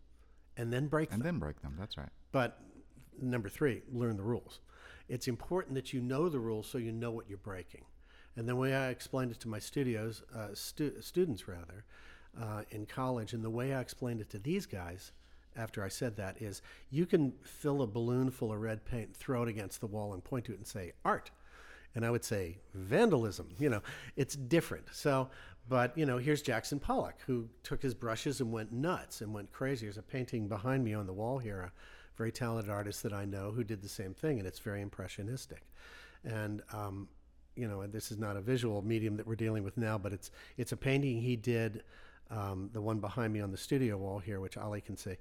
and 0.56 0.73
then 0.73 0.87
break 0.87 1.11
and 1.11 1.21
them. 1.21 1.26
then 1.26 1.38
break 1.38 1.61
them. 1.62 1.75
That's 1.78 1.99
right. 1.99 2.09
But 2.33 2.61
number 3.21 3.49
three, 3.49 3.83
learn 3.92 4.16
the 4.16 4.23
rules. 4.23 4.61
It's 5.09 5.28
important 5.28 5.75
that 5.75 5.92
you 5.92 6.00
know 6.00 6.28
the 6.28 6.40
rules 6.40 6.66
so 6.68 6.78
you 6.78 6.92
know 6.92 7.11
what 7.11 7.28
you're 7.28 7.38
breaking. 7.38 7.85
And 8.37 8.49
the 8.49 8.57
way 8.57 8.75
I 8.75 8.88
explained 8.90 9.31
it 9.31 9.40
to 9.40 9.49
my 9.49 9.59
studios, 9.59 10.23
uh, 10.35 10.49
stu- 10.55 11.00
students 11.00 11.49
rather, 11.49 11.85
uh, 12.38 12.62
in 12.71 12.87
college, 12.87 13.33
and 13.33 13.43
the 13.43 13.50
way 13.50 13.73
I 13.73 13.81
explained 13.81 14.21
it 14.21 14.31
to 14.31 14.38
these 14.38 14.66
guys 14.66 15.12
after 15.57 15.83
I 15.83 15.88
said 15.88 16.16
that 16.16 16.40
is 16.43 16.61
you 16.90 17.07
can 17.07 17.33
fill 17.43 17.81
a 17.81 17.87
balloon 17.87 18.31
full 18.31 18.52
of 18.52 18.61
red 18.61 18.85
paint, 18.85 19.16
throw 19.16 19.43
it 19.43 19.49
against 19.49 19.81
the 19.81 19.87
wall, 19.87 20.12
and 20.12 20.23
point 20.23 20.45
to 20.47 20.52
it 20.52 20.59
and 20.59 20.66
say, 20.66 20.93
art. 21.05 21.31
and 21.95 22.05
I 22.05 22.11
would 22.11 22.25
say 22.25 22.59
vandalism. 22.75 23.49
You 23.59 23.71
know, 23.71 23.83
it's 24.16 24.37
different. 24.37 24.87
So, 24.93 25.31
but 25.69 25.97
you 25.97 26.05
know, 26.05 26.19
here's 26.19 26.43
Jackson 26.43 26.78
Pollock 26.78 27.16
who 27.26 27.49
took 27.62 27.83
his 27.83 27.95
brushes 27.95 28.40
and 28.40 28.52
went 28.52 28.71
nuts 28.71 29.23
and 29.23 29.33
went 29.33 29.50
crazy. 29.50 29.87
There's 29.87 29.97
a 29.97 30.02
painting 30.02 30.47
behind 30.47 30.85
me 30.85 30.93
on 30.93 31.07
the 31.07 31.14
wall 31.14 31.38
here, 31.38 31.61
a 31.61 31.73
very 32.16 32.31
talented 32.31 32.71
artist 32.71 33.02
that 33.02 33.14
I 33.14 33.25
know 33.25 33.50
who 33.50 33.64
did 33.64 33.83
the 33.83 33.88
same 33.88 34.12
thing, 34.12 34.38
and 34.38 34.47
it's 34.47 34.59
very 34.59 34.83
impressionistic. 34.83 35.62
And 36.23 36.62
um, 36.73 37.09
you 37.57 37.67
know, 37.67 37.81
and 37.81 37.93
this 37.93 38.11
is 38.11 38.19
not 38.19 38.37
a 38.37 38.41
visual 38.41 38.83
medium 38.83 39.17
that 39.17 39.27
we're 39.27 39.37
dealing 39.37 39.65
with 39.65 39.77
now, 39.77 39.99
but 39.99 40.13
it's 40.13 40.31
it's 40.57 40.73
a 40.73 40.77
painting 40.77 41.21
he 41.21 41.37
did. 41.37 41.83
Um, 42.31 42.71
the 42.73 42.81
one 42.81 42.99
behind 42.99 43.33
me 43.33 43.41
on 43.41 43.53
the 43.53 43.57
studio 43.57 43.97
wall 43.97 44.19
here, 44.19 44.41
which 44.41 44.57
Ali 44.57 44.81
can 44.81 44.97
see, 44.97 45.17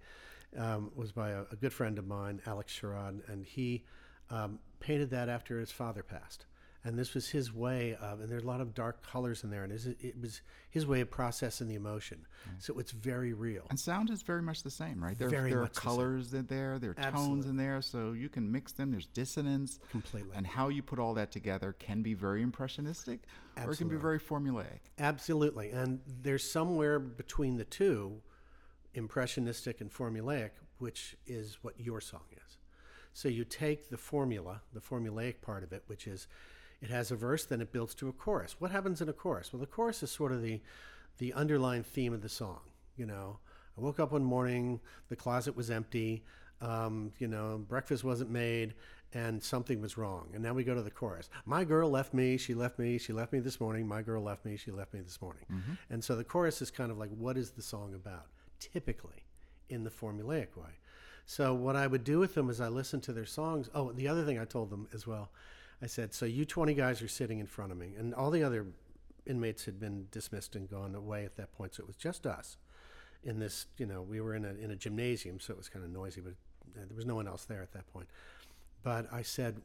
um, 0.58 0.92
was 0.96 1.12
by 1.12 1.30
a, 1.30 1.42
a, 1.52 1.56
good 1.56 1.72
friend 1.72 2.00
of 2.00 2.08
mine, 2.08 2.42
Alex 2.48 2.80
Sherrod, 2.80 3.22
and 3.30 3.46
he 3.46 3.84
um, 4.32 4.58
painted 4.80 5.12
that 5.12 5.30
after 5.30 5.60
his 5.60 5.72
father 5.72 6.02
passed 6.02 6.46
and 6.86 6.98
this 6.98 7.14
was 7.14 7.30
his 7.30 7.54
way 7.54 7.98
of 8.02 8.22
and 8.22 8.32
there's 8.32 8.44
a 8.44 8.48
lot 8.48 8.62
of 8.62 8.74
dark 8.74 9.06
colors 9.06 9.44
in 9.44 9.50
there 9.50 9.64
and 9.64 9.74
it 9.74 10.16
was 10.22 10.42
his 10.70 10.86
way 10.86 11.02
of 11.02 11.12
processing 11.12 11.68
the 11.68 11.76
emotion 11.76 12.26
mm. 12.48 12.54
so 12.62 12.80
it's 12.80 12.92
very 12.92 13.34
real 13.34 13.66
and 13.70 13.80
sound 13.80 14.10
is 14.10 14.22
very 14.22 14.42
much 14.42 14.64
the 14.64 14.72
same 14.72 15.04
right 15.04 15.18
there, 15.18 15.30
very 15.30 15.50
there 15.50 15.62
are 15.62 15.68
colors 15.68 16.32
the 16.32 16.38
in 16.38 16.46
there 16.46 16.80
there 16.80 16.92
are 16.92 16.96
Absolutely. 16.98 17.36
tones 17.36 17.46
in 17.48 17.58
there 17.58 17.82
so 17.82 18.14
you 18.14 18.30
can 18.30 18.50
mix 18.50 18.72
them 18.72 18.92
there's 18.92 19.08
dissonance 19.08 19.80
completely 19.92 20.32
and 20.36 20.48
how 20.48 20.70
you 20.70 20.82
put 20.82 21.00
all 21.00 21.14
that 21.14 21.32
together 21.32 21.76
can 21.80 22.02
be 22.02 22.14
very 22.14 22.42
impressionistic 22.42 23.22
Absolutely. 23.58 23.70
or 23.70 23.74
it 23.74 23.78
can 23.78 23.88
be 23.90 24.02
very 24.02 24.20
formulaic 24.20 24.86
Absolutely. 25.00 25.72
And 25.72 26.00
there's 26.22 26.50
somewhere 26.50 27.00
between 27.00 27.58
the 27.58 27.66
two, 27.66 28.22
impressionistic 28.94 29.82
and 29.82 29.92
formulaic, 29.92 30.52
which 30.78 31.16
is 31.26 31.58
what 31.62 31.80
your 31.80 32.00
song 32.00 32.24
is. 32.32 32.58
So 33.14 33.28
you 33.28 33.46
take 33.46 33.90
the 33.90 33.98
formula, 33.98 34.62
the 34.74 34.80
formulaic 34.80 35.42
part 35.42 35.64
of 35.64 35.74
it, 35.74 35.84
which 35.88 36.08
is 36.08 36.28
it 36.86 36.92
has 36.92 37.10
a 37.10 37.16
verse, 37.16 37.46
then 37.46 37.62
it 37.62 37.72
builds 37.72 37.96
to 37.96 38.08
a 38.08 38.14
chorus. 38.14 38.58
What 38.60 38.70
happens 38.70 39.02
in 39.02 39.10
a 39.10 39.14
chorus? 39.14 39.52
Well, 39.52 39.60
the 39.60 39.66
chorus 39.66 40.04
is 40.04 40.12
sort 40.12 40.32
of 40.32 40.42
the 40.42 40.62
the 41.18 41.34
underlying 41.34 41.84
theme 41.84 42.14
of 42.14 42.22
the 42.22 42.30
song. 42.30 42.60
You 42.96 43.06
know, 43.06 43.40
I 43.78 43.82
woke 43.82 44.00
up 44.00 44.12
one 44.12 44.24
morning, 44.24 44.80
the 45.10 45.16
closet 45.16 45.56
was 45.56 45.72
empty, 45.72 46.24
um, 46.62 47.12
you 47.18 47.28
know, 47.28 47.58
breakfast 47.68 48.04
wasn't 48.04 48.30
made, 48.30 48.74
and 49.14 49.42
something 49.42 49.82
was 49.82 49.98
wrong. 49.98 50.30
And 50.34 50.44
now 50.44 50.54
we 50.54 50.64
go 50.64 50.76
to 50.76 50.84
the 50.84 50.92
chorus. 50.92 51.30
My 51.46 51.64
girl 51.64 51.90
left 51.90 52.14
me, 52.14 52.38
she 52.38 52.54
left 52.54 52.78
me, 52.78 52.98
she 52.98 53.14
left 53.14 53.34
me 53.34 53.40
this 53.40 53.60
morning. 53.60 53.88
My 53.88 54.02
girl 54.02 54.22
left 54.22 54.46
me, 54.46 54.58
she 54.58 54.72
left 54.72 54.94
me 54.94 55.00
this 55.00 55.22
morning. 55.22 55.46
Mm-hmm. 55.52 55.74
And 55.90 56.04
so 56.04 56.16
the 56.16 56.24
chorus 56.24 56.62
is 56.62 56.70
kind 56.70 56.92
of 56.92 56.98
like, 56.98 57.10
what 57.10 57.38
is 57.38 57.52
the 57.52 57.64
song 57.64 57.96
about? 57.96 58.28
Typically, 58.60 59.26
in 59.70 59.84
the 59.84 59.90
formulaic 59.90 60.56
way. 60.56 60.80
So 61.26 61.56
what 61.56 61.76
I 61.76 61.88
would 61.88 62.04
do 62.04 62.20
with 62.20 62.36
them 62.36 62.50
is 62.50 62.62
I 62.62 62.68
listened 62.68 63.04
to 63.04 63.14
their 63.14 63.26
songs. 63.26 63.70
Oh, 63.74 63.92
the 63.92 64.08
other 64.08 64.24
thing 64.24 64.38
I 64.38 64.46
told 64.46 64.70
them 64.70 64.88
as 64.94 65.08
well 65.08 65.32
I 65.82 65.88
said, 65.88 66.14
So 66.14 66.26
you 66.26 66.46
20 66.46 66.74
guys 66.74 67.02
are 67.02 67.08
sitting 67.08 67.40
in 67.40 67.48
front 67.48 67.72
of 67.72 67.78
me. 67.78 67.94
And 67.98 68.14
all 68.14 68.32
the 68.32 68.44
other 68.44 68.68
inmates 69.26 69.66
had 69.66 69.80
been 69.80 70.08
dismissed 70.12 70.56
and 70.56 70.70
gone 70.70 70.96
away 70.96 71.26
at 71.26 71.36
that 71.38 71.52
point. 71.54 71.76
So 71.76 71.84
it 71.84 71.88
was 71.88 71.96
just 71.96 72.26
us 72.26 72.58
in 73.24 73.40
this, 73.40 73.66
you 73.78 73.86
know, 73.86 74.02
we 74.02 74.22
were 74.22 74.36
in 74.36 74.46
a, 74.46 74.54
in 74.54 74.72
a 74.72 74.76
gymnasium, 74.76 75.40
so 75.40 75.52
it 75.52 75.58
was 75.58 75.68
kind 75.68 75.84
of 75.84 75.92
noisy, 75.92 76.22
but 76.22 76.34
uh, 76.78 76.86
there 76.88 76.96
was 76.96 77.08
no 77.08 77.16
one 77.16 77.28
else 77.28 77.46
there 77.46 77.62
at 77.62 77.74
that 77.74 77.92
point. 77.92 78.08
But 78.84 79.12
I 79.12 79.24
said, 79.24 79.62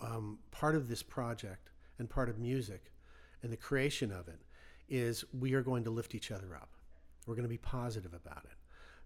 um, 0.00 0.38
part 0.52 0.76
of 0.76 0.88
this 0.88 1.02
project 1.02 1.70
and 1.98 2.08
part 2.08 2.28
of 2.28 2.38
music 2.38 2.92
and 3.42 3.52
the 3.52 3.56
creation 3.56 4.12
of 4.12 4.28
it 4.28 4.38
is 4.88 5.24
we 5.38 5.54
are 5.54 5.62
going 5.62 5.84
to 5.84 5.90
lift 5.90 6.14
each 6.14 6.30
other 6.30 6.54
up. 6.54 6.70
We're 7.26 7.34
going 7.34 7.44
to 7.44 7.48
be 7.48 7.58
positive 7.58 8.14
about 8.14 8.44
it. 8.44 8.56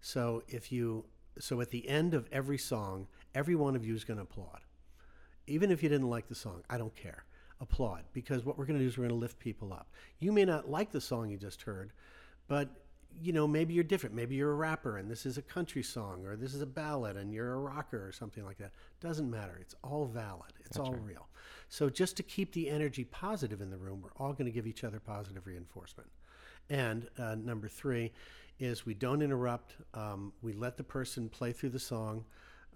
So 0.00 0.42
if 0.48 0.70
you, 0.70 1.06
so 1.38 1.60
at 1.62 1.70
the 1.70 1.88
end 1.88 2.12
of 2.14 2.28
every 2.30 2.58
song, 2.58 3.06
every 3.34 3.54
one 3.54 3.74
of 3.74 3.84
you 3.84 3.94
is 3.94 4.04
going 4.04 4.18
to 4.18 4.24
applaud 4.24 4.60
even 5.46 5.70
if 5.70 5.82
you 5.82 5.88
didn't 5.88 6.10
like 6.10 6.28
the 6.28 6.34
song, 6.34 6.62
I 6.68 6.78
don't 6.78 6.94
care. 6.94 7.24
Applaud 7.60 8.02
because 8.12 8.44
what 8.44 8.58
we're 8.58 8.66
going 8.66 8.78
to 8.78 8.84
do 8.84 8.88
is 8.88 8.98
we're 8.98 9.02
going 9.02 9.16
to 9.16 9.20
lift 9.20 9.38
people 9.38 9.72
up. 9.72 9.88
You 10.18 10.32
may 10.32 10.44
not 10.44 10.68
like 10.68 10.90
the 10.90 11.00
song 11.00 11.30
you 11.30 11.38
just 11.38 11.62
heard, 11.62 11.92
but 12.48 12.68
you 13.22 13.32
know 13.32 13.46
maybe 13.46 13.74
you're 13.74 13.84
different. 13.84 14.14
Maybe 14.14 14.34
you're 14.34 14.50
a 14.50 14.56
rapper 14.56 14.98
and 14.98 15.08
this 15.08 15.24
is 15.24 15.38
a 15.38 15.42
country 15.42 15.82
song, 15.82 16.26
or 16.26 16.34
this 16.36 16.52
is 16.52 16.62
a 16.62 16.66
ballad 16.66 17.16
and 17.16 17.32
you're 17.32 17.54
a 17.54 17.58
rocker 17.58 18.06
or 18.06 18.10
something 18.10 18.44
like 18.44 18.58
that. 18.58 18.72
Doesn't 19.00 19.30
matter. 19.30 19.56
It's 19.60 19.74
all 19.84 20.06
valid. 20.06 20.52
It's 20.64 20.76
That's 20.76 20.88
all 20.88 20.94
right. 20.94 21.02
real. 21.04 21.28
So 21.68 21.88
just 21.88 22.16
to 22.16 22.22
keep 22.22 22.52
the 22.52 22.68
energy 22.68 23.04
positive 23.04 23.60
in 23.60 23.70
the 23.70 23.78
room, 23.78 24.02
we're 24.02 24.24
all 24.24 24.32
going 24.32 24.46
to 24.46 24.52
give 24.52 24.66
each 24.66 24.82
other 24.82 24.98
positive 24.98 25.46
reinforcement. 25.46 26.10
And 26.70 27.06
uh, 27.18 27.36
number 27.36 27.68
three 27.68 28.12
is 28.58 28.84
we 28.84 28.94
don't 28.94 29.22
interrupt. 29.22 29.76
Um, 29.94 30.32
we 30.42 30.52
let 30.52 30.76
the 30.76 30.84
person 30.84 31.28
play 31.28 31.52
through 31.52 31.70
the 31.70 31.78
song. 31.78 32.24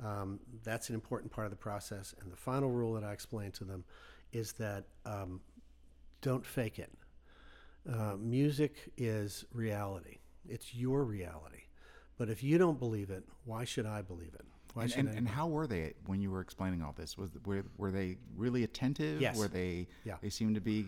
Um, 0.04 0.38
that's 0.62 0.88
an 0.88 0.94
important 0.94 1.32
part 1.32 1.46
of 1.46 1.50
the 1.50 1.56
process. 1.56 2.14
And 2.20 2.30
the 2.30 2.36
final 2.36 2.70
rule 2.70 2.94
that 2.94 3.04
I 3.04 3.12
explain 3.12 3.50
to 3.52 3.64
them 3.64 3.84
is 4.32 4.52
that 4.54 4.84
um, 5.04 5.40
don't 6.20 6.44
fake 6.44 6.78
it. 6.78 6.92
Uh, 7.90 8.16
music 8.18 8.92
is 8.96 9.44
reality, 9.52 10.18
it's 10.48 10.74
your 10.74 11.04
reality. 11.04 11.62
But 12.18 12.28
if 12.28 12.42
you 12.42 12.58
don't 12.58 12.78
believe 12.78 13.10
it, 13.10 13.24
why 13.44 13.64
should 13.64 13.86
I 13.86 14.02
believe 14.02 14.34
it? 14.34 14.44
Why 14.74 14.84
and, 14.84 14.92
and, 14.94 15.08
and, 15.08 15.28
how 15.28 15.46
were 15.46 15.66
they 15.66 15.94
when 16.06 16.20
you 16.20 16.30
were 16.30 16.40
explaining 16.40 16.82
all 16.82 16.92
this? 16.96 17.16
Was 17.16 17.30
were, 17.46 17.64
were 17.78 17.90
they 17.90 18.16
really 18.36 18.64
attentive? 18.64 19.20
Yes. 19.20 19.38
Were 19.38 19.48
they? 19.48 19.86
Yeah. 20.04 20.16
They 20.20 20.28
seemed 20.28 20.56
to 20.56 20.60
be, 20.60 20.84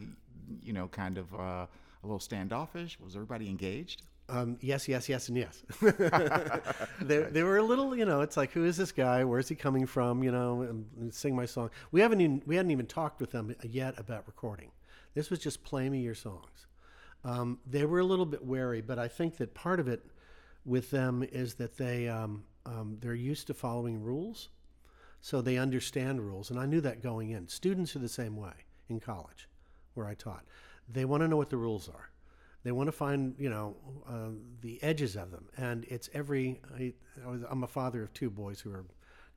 you 0.63 0.73
know, 0.73 0.89
kind 0.89 1.17
of 1.17 1.33
uh, 1.33 1.39
a 1.39 1.69
little 2.03 2.21
standoffish. 2.21 2.99
Was 3.01 3.15
everybody 3.15 3.49
engaged? 3.49 4.03
Um, 4.31 4.59
yes, 4.61 4.87
yes, 4.87 5.09
yes, 5.09 5.29
and 5.29 5.37
yes. 5.37 5.63
they, 7.01 7.19
they 7.19 7.43
were 7.43 7.57
a 7.57 7.63
little, 7.63 7.97
you 7.97 8.05
know, 8.05 8.21
it's 8.21 8.37
like, 8.37 8.53
who 8.53 8.65
is 8.65 8.77
this 8.77 8.93
guy? 8.93 9.25
Where's 9.25 9.49
he 9.49 9.57
coming 9.57 9.87
from? 9.87 10.23
You 10.23 10.31
know, 10.31 10.63
and 10.63 11.13
sing 11.13 11.35
my 11.35 11.47
song. 11.47 11.71
We 11.91 12.01
haven't 12.01 12.21
even 12.21 12.43
we 12.47 12.55
hadn't 12.55 12.71
even 12.71 12.87
talked 12.87 13.21
with 13.21 13.33
them 13.33 13.55
yet 13.63 13.99
about 13.99 14.27
recording. 14.27 14.71
This 15.15 15.31
was 15.31 15.41
just 15.41 15.65
play 15.65 15.89
me 15.89 16.01
your 16.01 16.15
songs. 16.15 16.67
Um, 17.25 17.59
they 17.67 17.85
were 17.85 17.99
a 17.99 18.05
little 18.05 18.25
bit 18.25 18.45
wary, 18.45 18.81
but 18.81 18.99
I 18.99 19.09
think 19.09 19.37
that 19.39 19.53
part 19.53 19.81
of 19.81 19.89
it 19.89 20.07
with 20.65 20.91
them 20.91 21.27
is 21.33 21.55
that 21.55 21.77
they 21.77 22.09
um, 22.09 22.45
um 22.67 22.99
they're 23.01 23.15
used 23.15 23.49
to 23.49 23.55
following 23.55 24.01
rules, 24.01 24.49
so 25.21 25.43
they 25.43 25.59
understand 25.59 26.21
rules. 26.21 26.51
And 26.51 26.59
I 26.59 26.67
knew 26.67 26.81
that 26.83 27.03
going 27.03 27.31
in. 27.31 27.49
Students 27.49 27.97
are 27.97 28.01
the 28.01 28.09
same 28.09 28.37
way 28.37 28.53
in 28.89 29.01
college, 29.01 29.49
where 29.95 30.07
I 30.07 30.15
taught. 30.15 30.45
They 30.89 31.05
want 31.05 31.23
to 31.23 31.29
know 31.29 31.37
what 31.37 31.51
the 31.51 31.57
rules 31.57 31.89
are 31.89 32.11
they 32.63 32.73
want 32.73 32.89
to 32.89 32.93
find, 32.93 33.35
you 33.39 33.49
know, 33.49 33.77
uh, 34.09 34.31
the 34.61 34.83
edges 34.83 35.17
of 35.17 35.31
them. 35.31 35.47
And 35.57 35.85
it's 35.89 36.11
every, 36.13 36.61
I, 36.77 36.93
I 37.27 37.53
am 37.53 37.65
a 37.65 37.69
father 37.69 38.03
of 38.03 38.13
two 38.13 38.31
boys 38.31 38.61
who 38.61 38.71
are 38.71 38.85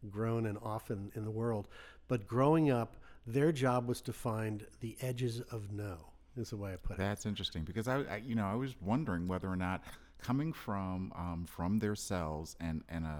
grown 0.09 0.45
and 0.45 0.57
off 0.61 0.91
in, 0.91 1.11
in 1.15 1.23
the 1.23 1.31
world. 1.31 1.67
But 2.07 2.27
growing 2.27 2.69
up, 2.69 2.97
their 3.25 3.51
job 3.51 3.87
was 3.87 4.01
to 4.01 4.13
find 4.13 4.65
the 4.81 4.97
edges 5.01 5.39
of 5.51 5.71
no, 5.71 5.97
is 6.35 6.49
the 6.49 6.57
way 6.57 6.73
I 6.73 6.75
put 6.75 6.93
it. 6.93 6.97
That's 6.97 7.25
interesting 7.25 7.63
because 7.63 7.87
I, 7.87 8.01
I 8.01 8.15
you 8.17 8.35
know, 8.35 8.45
I 8.45 8.55
was 8.55 8.75
wondering 8.81 9.27
whether 9.27 9.47
or 9.47 9.55
not 9.55 9.83
coming 10.21 10.51
from 10.53 11.13
um, 11.15 11.45
from 11.47 11.79
their 11.79 11.95
cells 11.95 12.55
and, 12.59 12.83
and 12.89 13.05
a 13.05 13.19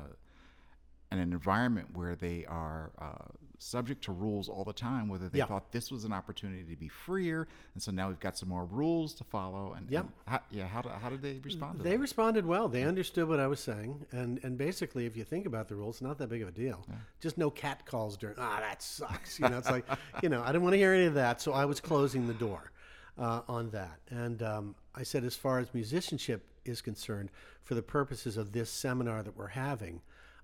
and 1.11 1.21
an 1.21 1.31
environment 1.31 1.89
where 1.93 2.15
they 2.15 2.43
are 2.45 2.91
uh, 2.99 3.31
subject 3.63 4.03
to 4.05 4.11
rules 4.11 4.49
all 4.49 4.63
the 4.63 4.73
time, 4.73 5.07
whether 5.07 5.29
they 5.29 5.39
yeah. 5.39 5.45
thought 5.45 5.71
this 5.71 5.91
was 5.91 6.03
an 6.03 6.13
opportunity 6.13 6.63
to 6.63 6.75
be 6.75 6.87
freer, 6.87 7.47
and 7.73 7.81
so 7.81 7.91
now 7.91 8.07
we've 8.07 8.19
got 8.19 8.37
some 8.37 8.49
more 8.49 8.65
rules 8.65 9.13
to 9.15 9.23
follow. 9.23 9.73
And, 9.77 9.89
yep. 9.89 10.01
and 10.03 10.11
how, 10.27 10.39
yeah, 10.51 10.67
how, 10.67 10.81
how 11.01 11.09
did 11.09 11.21
they 11.21 11.39
respond? 11.43 11.79
they 11.81 11.91
that? 11.91 11.99
responded 11.99 12.45
well. 12.45 12.67
They 12.67 12.83
understood 12.83 13.27
what 13.27 13.39
I 13.39 13.47
was 13.47 13.59
saying, 13.59 14.05
and 14.11 14.39
and 14.43 14.57
basically, 14.57 15.05
if 15.05 15.15
you 15.15 15.23
think 15.23 15.45
about 15.45 15.67
the 15.67 15.75
rules, 15.75 15.95
it's 15.95 16.01
not 16.01 16.17
that 16.17 16.29
big 16.29 16.41
of 16.41 16.49
a 16.49 16.51
deal. 16.51 16.85
Yeah. 16.87 16.95
Just 17.21 17.37
no 17.37 17.49
cat 17.49 17.85
calls 17.85 18.17
during. 18.17 18.35
Ah, 18.37 18.59
that 18.59 18.81
sucks. 18.81 19.39
You 19.39 19.49
know, 19.49 19.57
it's 19.57 19.69
like 19.69 19.85
you 20.23 20.29
know, 20.29 20.41
I 20.41 20.47
didn't 20.47 20.63
want 20.63 20.73
to 20.73 20.77
hear 20.77 20.93
any 20.93 21.05
of 21.05 21.13
that, 21.15 21.41
so 21.41 21.53
I 21.53 21.65
was 21.65 21.79
closing 21.79 22.27
the 22.27 22.33
door 22.33 22.71
uh, 23.17 23.41
on 23.47 23.69
that. 23.71 23.99
And 24.09 24.41
um, 24.43 24.75
I 24.95 25.03
said, 25.03 25.23
as 25.23 25.35
far 25.35 25.59
as 25.59 25.73
musicianship 25.73 26.45
is 26.65 26.81
concerned, 26.81 27.29
for 27.63 27.75
the 27.75 27.81
purposes 27.81 28.37
of 28.37 28.51
this 28.51 28.69
seminar 28.69 29.23
that 29.23 29.37
we're 29.37 29.47
having, 29.47 30.01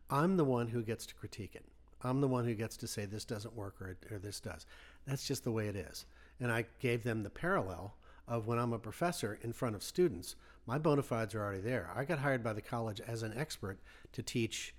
I'm 0.09 0.37
the 0.37 0.43
one 0.43 0.67
who 0.67 0.81
gets 0.81 1.05
to 1.07 1.15
critique 1.15 1.55
it. 1.55 1.65
I'm 2.03 2.21
the 2.21 2.27
one 2.27 2.45
who 2.45 2.53
gets 2.53 2.77
to 2.77 2.87
say 2.87 3.05
this 3.05 3.25
doesn't 3.25 3.55
work 3.55 3.75
or, 3.81 3.97
or 4.11 4.19
this 4.19 4.39
does. 4.39 4.65
That's 5.05 5.27
just 5.27 5.43
the 5.43 5.51
way 5.51 5.67
it 5.67 5.75
is. 5.75 6.05
And 6.39 6.51
I 6.51 6.65
gave 6.79 7.03
them 7.03 7.23
the 7.23 7.29
parallel 7.29 7.95
of 8.27 8.47
when 8.47 8.59
I'm 8.59 8.73
a 8.73 8.79
professor 8.79 9.39
in 9.41 9.53
front 9.53 9.75
of 9.75 9.83
students, 9.83 10.35
my 10.65 10.77
bona 10.77 11.01
fides 11.01 11.33
are 11.33 11.41
already 11.43 11.61
there. 11.61 11.89
I 11.95 12.05
got 12.05 12.19
hired 12.19 12.43
by 12.43 12.53
the 12.53 12.61
college 12.61 13.01
as 13.01 13.23
an 13.23 13.33
expert 13.35 13.79
to 14.13 14.21
teach, 14.21 14.75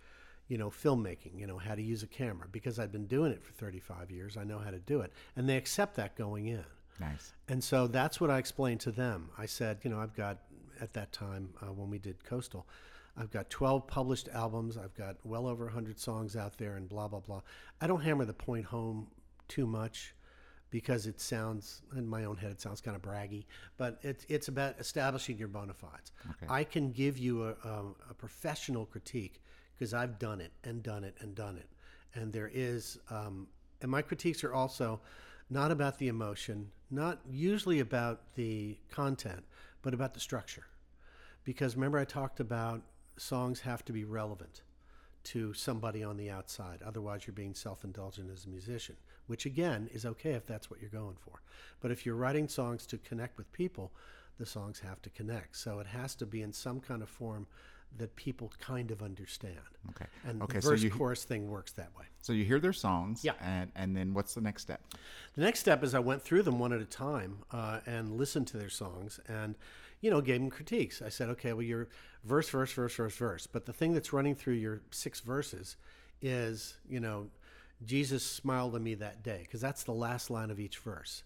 you 0.49 0.57
know, 0.57 0.71
filmmaking, 0.71 1.39
you 1.39 1.47
know, 1.47 1.59
how 1.59 1.75
to 1.75 1.83
use 1.83 2.03
a 2.03 2.07
camera 2.07 2.47
because 2.51 2.79
I've 2.79 2.93
been 2.93 3.07
doing 3.07 3.33
it 3.33 3.43
for 3.43 3.53
35 3.53 4.11
years. 4.11 4.37
I 4.37 4.45
know 4.45 4.59
how 4.59 4.71
to 4.71 4.79
do 4.79 5.01
it. 5.01 5.13
And 5.37 5.49
they 5.49 5.57
accept 5.57 5.97
that 5.97 6.17
going 6.17 6.47
in. 6.47 6.65
Nice. 7.01 7.33
And 7.49 7.65
so 7.65 7.87
that's 7.87 8.21
what 8.21 8.31
I 8.31 8.39
explained 8.39 8.81
to 8.81 8.93
them. 8.93 9.31
I 9.37 9.47
said, 9.47 9.79
you 9.83 9.91
know, 9.91 9.99
I've 9.99 10.15
got 10.15 10.39
at 10.81 10.93
that 10.95 11.13
time 11.13 11.51
uh, 11.61 11.67
when 11.67 11.91
we 11.91 11.99
did 11.99 12.23
Coastal, 12.25 12.67
I've 13.17 13.31
got 13.31 13.51
12 13.51 13.87
published 13.87 14.29
albums. 14.33 14.77
I've 14.77 14.95
got 14.95 15.17
well 15.25 15.47
over 15.47 15.65
100 15.65 15.99
songs 15.99 16.37
out 16.37 16.57
there 16.59 16.77
and 16.77 16.89
blah, 16.89 17.09
blah, 17.09 17.21
blah. 17.21 17.43
I 17.81 17.87
don't 17.87 18.01
hammer 18.01 18.25
the 18.25 18.33
point 18.33 18.67
home 18.67 19.09
too 19.49 19.67
much 19.67 20.15
because 20.71 21.07
it 21.07 21.21
sounds, 21.21 21.83
in 21.97 22.07
my 22.07 22.25
own 22.25 22.37
head, 22.37 22.53
it 22.53 22.61
sounds 22.61 22.81
kind 22.81 22.97
of 22.97 23.03
braggy, 23.03 23.45
but 23.77 23.99
it's, 24.03 24.25
it's 24.29 24.49
about 24.49 24.79
establishing 24.79 25.37
your 25.37 25.49
bona 25.49 25.75
fides. 25.75 26.13
Okay. 26.31 26.47
I 26.49 26.65
can 26.65 26.93
give 26.93 27.19
you 27.19 27.45
a, 27.45 27.51
a, 27.65 27.85
a 28.11 28.15
professional 28.15 28.87
critique 28.87 29.43
because 29.77 29.93
I've 29.93 30.19
done 30.19 30.41
it 30.41 30.53
and 30.65 30.83
done 30.83 31.05
it 31.05 31.17
and 31.21 31.35
done 31.35 31.57
it. 31.57 31.69
And 32.15 32.33
there 32.33 32.51
is, 32.53 32.99
um, 33.11 33.49
and 33.83 33.91
my 33.91 34.03
critiques 34.03 34.45
are 34.45 34.55
also 34.55 35.01
not 35.49 35.73
about 35.73 35.99
the 35.99 36.09
emotion, 36.09 36.71
not 36.91 37.19
usually 37.29 37.81
about 37.81 38.35
the 38.37 38.79
content, 38.91 39.43
but 39.83 39.95
about 39.95 40.15
the 40.15 40.21
structure. 40.21 40.65
Because 41.45 41.75
remember, 41.75 41.99
I 41.99 42.05
talked 42.05 42.39
about 42.39 42.83
songs 43.21 43.61
have 43.61 43.85
to 43.85 43.93
be 43.93 44.05
relevant 44.05 44.63
to 45.23 45.53
somebody 45.53 46.03
on 46.03 46.17
the 46.17 46.31
outside. 46.31 46.81
Otherwise, 46.83 47.27
you're 47.27 47.35
being 47.35 47.55
self 47.55 47.85
indulgent 47.85 48.31
as 48.31 48.47
a 48.47 48.49
musician, 48.49 48.97
which 49.27 49.45
again 49.45 49.89
is 49.93 50.07
okay 50.07 50.33
if 50.33 50.47
that's 50.47 50.71
what 50.71 50.81
you're 50.81 50.89
going 50.91 51.17
for. 51.21 51.43
But 51.81 51.91
if 51.91 52.07
you're 52.07 52.15
writing 52.17 52.49
songs 52.49 52.87
to 52.87 52.99
connect 52.99 53.37
with 53.37 53.53
people, 53.53 53.93
the 54.39 54.47
songs 54.47 54.81
have 54.81 55.03
to 55.03 55.11
connect. 55.11 55.57
So 55.57 55.79
it 55.81 55.87
has 55.89 56.15
to 56.17 56.27
be 56.27 56.41
in 56.41 56.53
some 56.53 56.81
kind 56.81 57.03
of 57.03 57.11
form 57.11 57.47
that 57.99 58.15
people 58.17 58.53
kind 58.61 58.91
of 58.93 59.03
understand. 59.03 59.59
Okay. 59.91 60.07
And 60.25 60.41
Okay, 60.43 60.59
the 60.59 60.63
so 60.63 60.71
verse 60.71 60.83
you- 60.83 60.91
chorus 60.91 61.25
thing 61.25 61.51
works 61.51 61.73
that 61.73 61.91
way. 61.99 62.05
So 62.23 62.33
you 62.33 62.45
hear 62.45 62.61
their 62.61 62.73
songs, 62.73 63.23
Yeah. 63.25 63.33
and 63.41 63.71
and 63.75 63.95
then 63.97 64.15
what's 64.15 64.33
the 64.35 64.41
next 64.41 64.63
step? 64.63 64.81
The 65.35 65.43
next 65.43 65.61
step 65.61 65.83
is 65.83 65.95
I 65.95 65.99
went 65.99 66.23
through 66.23 66.43
them 66.45 66.59
one 66.59 66.73
at 66.73 66.81
a 66.81 66.85
time 66.87 67.41
uh, 67.51 67.81
and 67.87 68.17
listened 68.17 68.47
to 68.49 68.57
their 68.59 68.69
songs 68.71 69.21
and, 69.29 69.55
you 70.01 70.11
know, 70.11 70.21
gave 70.21 70.41
them 70.41 70.51
critiques. 70.51 71.03
I 71.03 71.09
said, 71.09 71.29
okay, 71.31 71.53
well, 71.53 71.63
your 71.63 71.89
verse, 72.25 72.49
verse, 72.49 72.73
verse, 72.73 72.95
verse, 72.95 73.17
verse. 73.17 73.47
But 73.47 73.67
the 73.67 73.73
thing 73.73 73.93
that's 73.93 74.13
running 74.13 74.35
through 74.35 74.55
your 74.55 74.81
six 74.91 75.21
verses 75.21 75.77
is, 76.23 76.77
you 76.89 77.01
know, 77.01 77.29
Jesus 77.85 78.25
smiled 78.25 78.75
at 78.77 78.83
me 78.83 78.95
that 78.97 79.23
day, 79.23 79.41
because 79.43 79.61
that's 79.61 79.85
the 79.85 79.93
last 79.93 80.31
line 80.31 80.51
of 80.51 80.61
each 80.61 80.79
verse. 80.79 81.23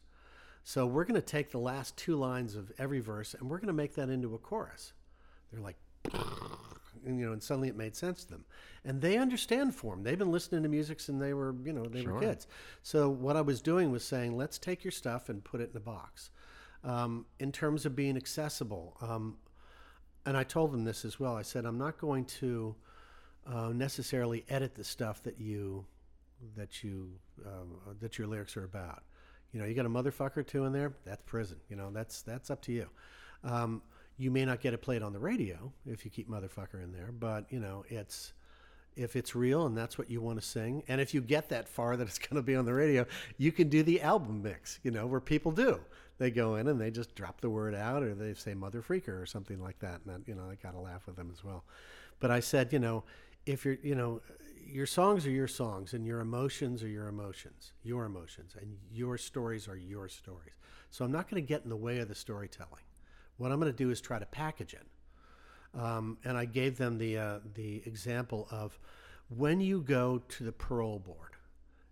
So 0.62 0.86
we're 0.86 1.04
going 1.04 1.20
to 1.20 1.26
take 1.26 1.50
the 1.50 1.58
last 1.58 1.96
two 1.96 2.16
lines 2.16 2.54
of 2.54 2.72
every 2.78 3.00
verse 3.00 3.34
and 3.34 3.50
we're 3.50 3.58
going 3.58 3.66
to 3.66 3.74
make 3.74 3.94
that 3.96 4.08
into 4.08 4.34
a 4.34 4.38
chorus. 4.38 4.92
They're 5.52 5.60
like, 5.60 5.76
and, 7.04 7.18
you 7.18 7.26
know, 7.26 7.32
and 7.32 7.42
suddenly 7.42 7.68
it 7.68 7.76
made 7.76 7.94
sense 7.94 8.24
to 8.24 8.30
them. 8.30 8.44
And 8.84 9.00
they 9.00 9.18
understand 9.18 9.74
form. 9.74 10.02
They've 10.02 10.18
been 10.18 10.32
listening 10.32 10.62
to 10.62 10.68
music 10.68 11.00
since 11.00 11.20
they 11.20 11.34
were, 11.34 11.54
you 11.64 11.72
know, 11.72 11.84
they 11.84 12.02
Sure. 12.02 12.14
were 12.14 12.20
kids. 12.20 12.46
So 12.82 13.10
what 13.10 13.36
I 13.36 13.42
was 13.42 13.60
doing 13.60 13.90
was 13.90 14.04
saying, 14.04 14.36
let's 14.36 14.58
take 14.58 14.84
your 14.84 14.90
stuff 14.90 15.28
and 15.28 15.44
put 15.44 15.60
it 15.60 15.70
in 15.70 15.76
a 15.76 15.80
box. 15.80 16.30
Um, 16.84 17.24
in 17.38 17.50
terms 17.50 17.86
of 17.86 17.96
being 17.96 18.16
accessible, 18.16 18.96
um, 19.00 19.38
and 20.26 20.36
I 20.36 20.44
told 20.44 20.72
them 20.72 20.84
this 20.84 21.04
as 21.04 21.18
well. 21.18 21.34
I 21.34 21.42
said, 21.42 21.64
I'm 21.64 21.78
not 21.78 21.98
going 21.98 22.26
to 22.26 22.74
uh, 23.46 23.70
necessarily 23.74 24.44
edit 24.48 24.74
the 24.74 24.84
stuff 24.84 25.22
that 25.22 25.40
you 25.40 25.86
that 26.56 26.82
you 26.82 27.08
um, 27.46 27.96
that 28.00 28.18
your 28.18 28.26
lyrics 28.26 28.56
are 28.56 28.64
about. 28.64 29.02
You 29.52 29.60
know, 29.60 29.66
you 29.66 29.74
got 29.74 29.86
a 29.86 29.90
motherfucker 29.90 30.38
or 30.38 30.42
two 30.42 30.64
in 30.64 30.72
there. 30.72 30.92
That's 31.04 31.22
prison. 31.22 31.58
You 31.68 31.76
know, 31.76 31.90
that's 31.92 32.22
that's 32.22 32.50
up 32.50 32.60
to 32.62 32.72
you. 32.72 32.88
Um, 33.42 33.82
you 34.16 34.30
may 34.30 34.44
not 34.44 34.60
get 34.60 34.74
it 34.74 34.78
played 34.78 35.02
on 35.02 35.12
the 35.12 35.18
radio 35.18 35.72
if 35.86 36.04
you 36.04 36.10
keep 36.10 36.28
motherfucker 36.28 36.82
in 36.82 36.92
there, 36.92 37.10
but 37.12 37.46
you 37.50 37.60
know, 37.60 37.84
it's 37.88 38.32
if 38.96 39.16
it's 39.16 39.34
real 39.34 39.66
and 39.66 39.76
that's 39.76 39.98
what 39.98 40.10
you 40.10 40.20
want 40.20 40.40
to 40.40 40.46
sing, 40.46 40.82
and 40.88 41.00
if 41.00 41.14
you 41.14 41.20
get 41.20 41.48
that 41.48 41.68
far 41.68 41.96
that 41.96 42.06
it's 42.06 42.18
going 42.18 42.36
to 42.36 42.42
be 42.42 42.54
on 42.54 42.64
the 42.64 42.74
radio, 42.74 43.06
you 43.38 43.52
can 43.52 43.68
do 43.68 43.82
the 43.82 44.00
album 44.00 44.42
mix. 44.42 44.78
You 44.82 44.90
know, 44.90 45.06
where 45.06 45.20
people 45.20 45.52
do. 45.52 45.80
They 46.18 46.30
go 46.30 46.54
in 46.56 46.68
and 46.68 46.80
they 46.80 46.90
just 46.90 47.14
drop 47.16 47.40
the 47.40 47.50
word 47.50 47.74
out, 47.74 48.02
or 48.02 48.14
they 48.14 48.34
say 48.34 48.54
"mother 48.54 48.82
freaker" 48.82 49.20
or 49.20 49.26
something 49.26 49.60
like 49.60 49.80
that, 49.80 50.00
and 50.04 50.14
that, 50.14 50.28
you 50.28 50.34
know, 50.34 50.44
I 50.50 50.54
got 50.54 50.72
to 50.72 50.80
laugh 50.80 51.06
with 51.06 51.16
them 51.16 51.30
as 51.32 51.42
well. 51.42 51.64
But 52.20 52.30
I 52.30 52.40
said, 52.40 52.72
you 52.72 52.78
know, 52.78 53.02
if 53.46 53.64
you're, 53.64 53.78
you 53.82 53.94
know, 53.94 54.20
your 54.66 54.86
songs 54.86 55.26
are 55.26 55.30
your 55.30 55.48
songs, 55.48 55.92
and 55.92 56.06
your 56.06 56.20
emotions 56.20 56.82
are 56.82 56.88
your 56.88 57.08
emotions, 57.08 57.72
your 57.82 58.04
emotions, 58.04 58.54
and 58.60 58.76
your 58.92 59.18
stories 59.18 59.66
are 59.68 59.76
your 59.76 60.08
stories. 60.08 60.54
So 60.90 61.04
I'm 61.04 61.12
not 61.12 61.28
going 61.28 61.42
to 61.42 61.46
get 61.46 61.64
in 61.64 61.68
the 61.68 61.76
way 61.76 61.98
of 61.98 62.08
the 62.08 62.14
storytelling. 62.14 62.84
What 63.36 63.50
I'm 63.50 63.58
going 63.58 63.72
to 63.72 63.76
do 63.76 63.90
is 63.90 64.00
try 64.00 64.20
to 64.20 64.26
package 64.26 64.74
it. 64.74 64.86
Um, 65.76 66.18
and 66.24 66.36
I 66.36 66.44
gave 66.44 66.76
them 66.76 66.98
the 66.98 67.18
uh, 67.18 67.38
the 67.54 67.82
example 67.84 68.46
of 68.50 68.78
when 69.28 69.60
you 69.60 69.80
go 69.80 70.22
to 70.28 70.44
the 70.44 70.52
parole 70.52 70.98
board 70.98 71.30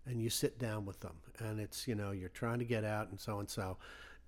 and 0.07 0.23
you 0.23 0.31
sit 0.31 0.59
down 0.59 0.85
with 0.85 1.01
them, 1.01 1.17
and 1.39 1.61
it's 1.61 1.89
you 1.89 1.95
know 1.95 2.13
you're 2.13 2.29
trying 2.29 2.59
to 2.61 2.65
get 2.65 2.85
out 2.85 3.11
and 3.11 3.21
so 3.21 3.41
and 3.41 3.49
so. 3.49 3.77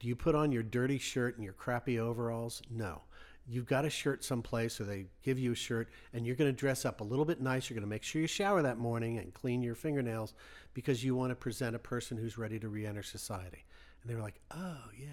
Do 0.00 0.08
you 0.08 0.16
put 0.16 0.34
on 0.34 0.52
your 0.52 0.62
dirty 0.62 0.98
shirt 0.98 1.36
and 1.36 1.44
your 1.44 1.52
crappy 1.52 1.98
overalls? 1.98 2.60
No. 2.70 3.02
You've 3.46 3.66
got 3.66 3.84
a 3.84 3.90
shirt 3.90 4.24
someplace, 4.24 4.80
or 4.80 4.84
they 4.84 5.04
give 5.22 5.38
you 5.38 5.52
a 5.52 5.54
shirt, 5.54 5.90
and 6.14 6.26
you're 6.26 6.34
going 6.34 6.50
to 6.50 6.56
dress 6.58 6.84
up 6.86 7.00
a 7.00 7.04
little 7.04 7.26
bit 7.26 7.42
nice. 7.42 7.68
You're 7.68 7.74
going 7.74 7.86
to 7.86 7.90
make 7.90 8.02
sure 8.02 8.22
you 8.22 8.26
shower 8.26 8.62
that 8.62 8.78
morning 8.78 9.18
and 9.18 9.34
clean 9.34 9.62
your 9.62 9.74
fingernails 9.74 10.34
because 10.72 11.04
you 11.04 11.14
want 11.14 11.30
to 11.30 11.34
present 11.34 11.76
a 11.76 11.78
person 11.78 12.16
who's 12.16 12.38
ready 12.38 12.58
to 12.58 12.68
re 12.68 12.86
enter 12.86 13.02
society. 13.02 13.64
And 14.04 14.10
they 14.10 14.14
were 14.14 14.22
like, 14.22 14.40
oh, 14.50 14.76
yeah. 14.98 15.06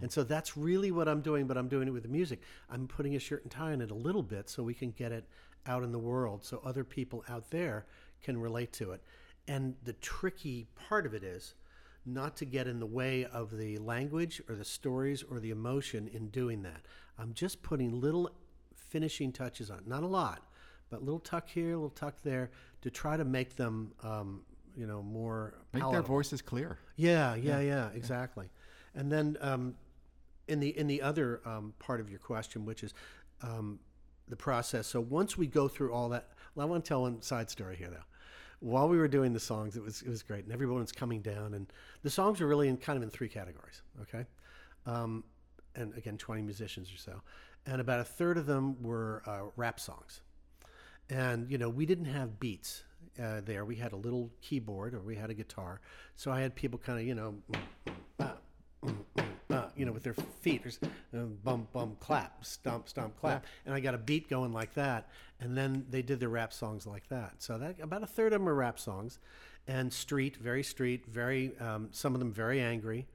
And 0.00 0.10
so 0.10 0.24
that's 0.24 0.56
really 0.56 0.90
what 0.90 1.06
I'm 1.06 1.20
doing, 1.20 1.46
but 1.46 1.56
I'm 1.56 1.68
doing 1.68 1.86
it 1.86 1.92
with 1.92 2.02
the 2.02 2.08
music. 2.08 2.42
I'm 2.68 2.88
putting 2.88 3.14
a 3.14 3.18
shirt 3.18 3.42
and 3.42 3.50
tie 3.50 3.72
on 3.72 3.80
it 3.80 3.92
a 3.92 3.94
little 3.94 4.22
bit 4.22 4.50
so 4.50 4.62
we 4.62 4.74
can 4.74 4.90
get 4.90 5.12
it 5.12 5.28
out 5.66 5.84
in 5.84 5.92
the 5.92 5.98
world 5.98 6.44
so 6.44 6.60
other 6.64 6.82
people 6.82 7.24
out 7.28 7.50
there 7.50 7.86
can 8.22 8.40
relate 8.40 8.72
to 8.74 8.92
it. 8.92 9.02
And 9.46 9.76
the 9.84 9.92
tricky 9.94 10.66
part 10.88 11.06
of 11.06 11.14
it 11.14 11.22
is 11.22 11.54
not 12.04 12.36
to 12.38 12.44
get 12.44 12.66
in 12.66 12.80
the 12.80 12.86
way 12.86 13.26
of 13.26 13.56
the 13.56 13.78
language 13.78 14.42
or 14.48 14.56
the 14.56 14.64
stories 14.64 15.22
or 15.22 15.38
the 15.38 15.50
emotion 15.50 16.08
in 16.12 16.28
doing 16.28 16.62
that. 16.62 16.82
I'm 17.18 17.32
just 17.34 17.62
putting 17.62 18.00
little 18.00 18.30
finishing 18.74 19.32
touches 19.32 19.70
on, 19.70 19.82
not 19.86 20.02
a 20.02 20.06
lot, 20.06 20.42
but 20.90 21.02
little 21.02 21.20
tuck 21.20 21.48
here, 21.48 21.74
little 21.74 21.90
tuck 21.90 22.16
there, 22.22 22.50
to 22.82 22.90
try 22.90 23.16
to 23.16 23.24
make 23.24 23.56
them, 23.56 23.92
um, 24.02 24.42
you 24.76 24.86
know, 24.86 25.02
more 25.02 25.54
Make 25.72 25.90
their 25.90 26.02
voices 26.02 26.42
clear. 26.42 26.78
Yeah, 26.96 27.34
yeah, 27.34 27.60
yeah, 27.60 27.88
exactly. 27.94 28.48
And 28.94 29.10
then 29.10 29.36
um, 29.40 29.74
in 30.48 30.60
the 30.60 30.76
in 30.76 30.86
the 30.86 31.02
other 31.02 31.40
um, 31.44 31.74
part 31.78 32.00
of 32.00 32.10
your 32.10 32.18
question, 32.18 32.64
which 32.64 32.82
is 32.82 32.94
um, 33.42 33.78
the 34.28 34.36
process. 34.36 34.86
So 34.86 35.00
once 35.00 35.36
we 35.36 35.46
go 35.46 35.68
through 35.68 35.92
all 35.92 36.08
that, 36.10 36.28
well, 36.54 36.66
I 36.66 36.70
want 36.70 36.84
to 36.84 36.88
tell 36.88 37.02
one 37.02 37.22
side 37.22 37.50
story 37.50 37.76
here, 37.76 37.88
though. 37.90 38.04
While 38.60 38.88
we 38.88 38.96
were 38.96 39.08
doing 39.08 39.32
the 39.32 39.40
songs, 39.40 39.76
it 39.76 39.82
was 39.82 40.02
it 40.02 40.08
was 40.08 40.22
great, 40.22 40.44
and 40.44 40.52
everyone's 40.52 40.92
coming 40.92 41.20
down, 41.20 41.54
and 41.54 41.66
the 42.02 42.10
songs 42.10 42.40
were 42.40 42.46
really 42.46 42.68
in 42.68 42.76
kind 42.76 42.96
of 42.96 43.02
in 43.02 43.10
three 43.10 43.28
categories. 43.28 43.82
Okay, 44.02 44.24
um, 44.86 45.24
and 45.74 45.96
again, 45.96 46.16
twenty 46.16 46.42
musicians 46.42 46.92
or 46.92 46.98
so, 46.98 47.22
and 47.66 47.80
about 47.80 48.00
a 48.00 48.04
third 48.04 48.38
of 48.38 48.46
them 48.46 48.80
were 48.82 49.22
uh, 49.26 49.40
rap 49.56 49.80
songs 49.80 50.20
and 51.10 51.50
you 51.50 51.58
know 51.58 51.68
we 51.68 51.86
didn't 51.86 52.06
have 52.06 52.40
beats 52.40 52.84
uh, 53.20 53.40
there 53.44 53.64
we 53.64 53.76
had 53.76 53.92
a 53.92 53.96
little 53.96 54.30
keyboard 54.40 54.94
or 54.94 55.00
we 55.00 55.16
had 55.16 55.30
a 55.30 55.34
guitar. 55.34 55.80
So 56.16 56.30
i 56.30 56.40
had 56.40 56.54
people 56.54 56.78
kind 56.78 56.98
of 56.98 57.06
you 57.06 57.14
know 57.14 57.34
uh, 58.20 58.32
uh, 59.50 59.66
you 59.76 59.84
know 59.84 59.92
with 59.92 60.02
their 60.02 60.14
feet 60.14 60.64
just, 60.64 60.82
uh, 60.84 61.24
bum 61.44 61.68
bum 61.72 61.96
clap 62.00 62.44
stomp 62.44 62.88
stomp 62.88 63.18
clap. 63.20 63.44
And 63.66 63.74
i 63.74 63.80
got 63.80 63.94
a 63.94 63.98
beat 63.98 64.28
going 64.28 64.52
like 64.52 64.74
that 64.74 65.08
and 65.40 65.56
then 65.56 65.86
they 65.90 66.02
did 66.02 66.20
their 66.20 66.28
rap 66.28 66.52
songs 66.52 66.86
like 66.86 67.08
that. 67.08 67.34
So 67.38 67.58
that 67.58 67.80
about 67.80 68.02
a 68.02 68.06
third 68.06 68.32
of 68.32 68.40
them 68.40 68.48
are 68.48 68.54
rap 68.54 68.78
songs. 68.78 69.18
And 69.68 69.92
street 69.92 70.36
very 70.36 70.62
street 70.62 71.06
very 71.06 71.56
um, 71.58 71.88
some 71.92 72.14
of 72.14 72.18
them 72.18 72.32
very 72.32 72.60
angry. 72.60 73.06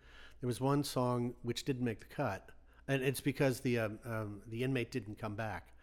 There 0.41 0.47
was 0.47 0.61
one 0.61 0.83
song 0.83 1.33
which 1.41 1.65
didn't 1.65 1.83
make 1.83 1.99
the 1.99 2.13
cut 2.13 2.51
and 2.87 3.03
it's 3.03 3.21
because 3.21 3.59
the 3.59 3.79
um, 3.79 3.99
um, 4.05 4.41
the 4.47 4.63
inmate 4.63 4.91
didn't 4.91 5.17
come 5.17 5.35
back 5.35 5.73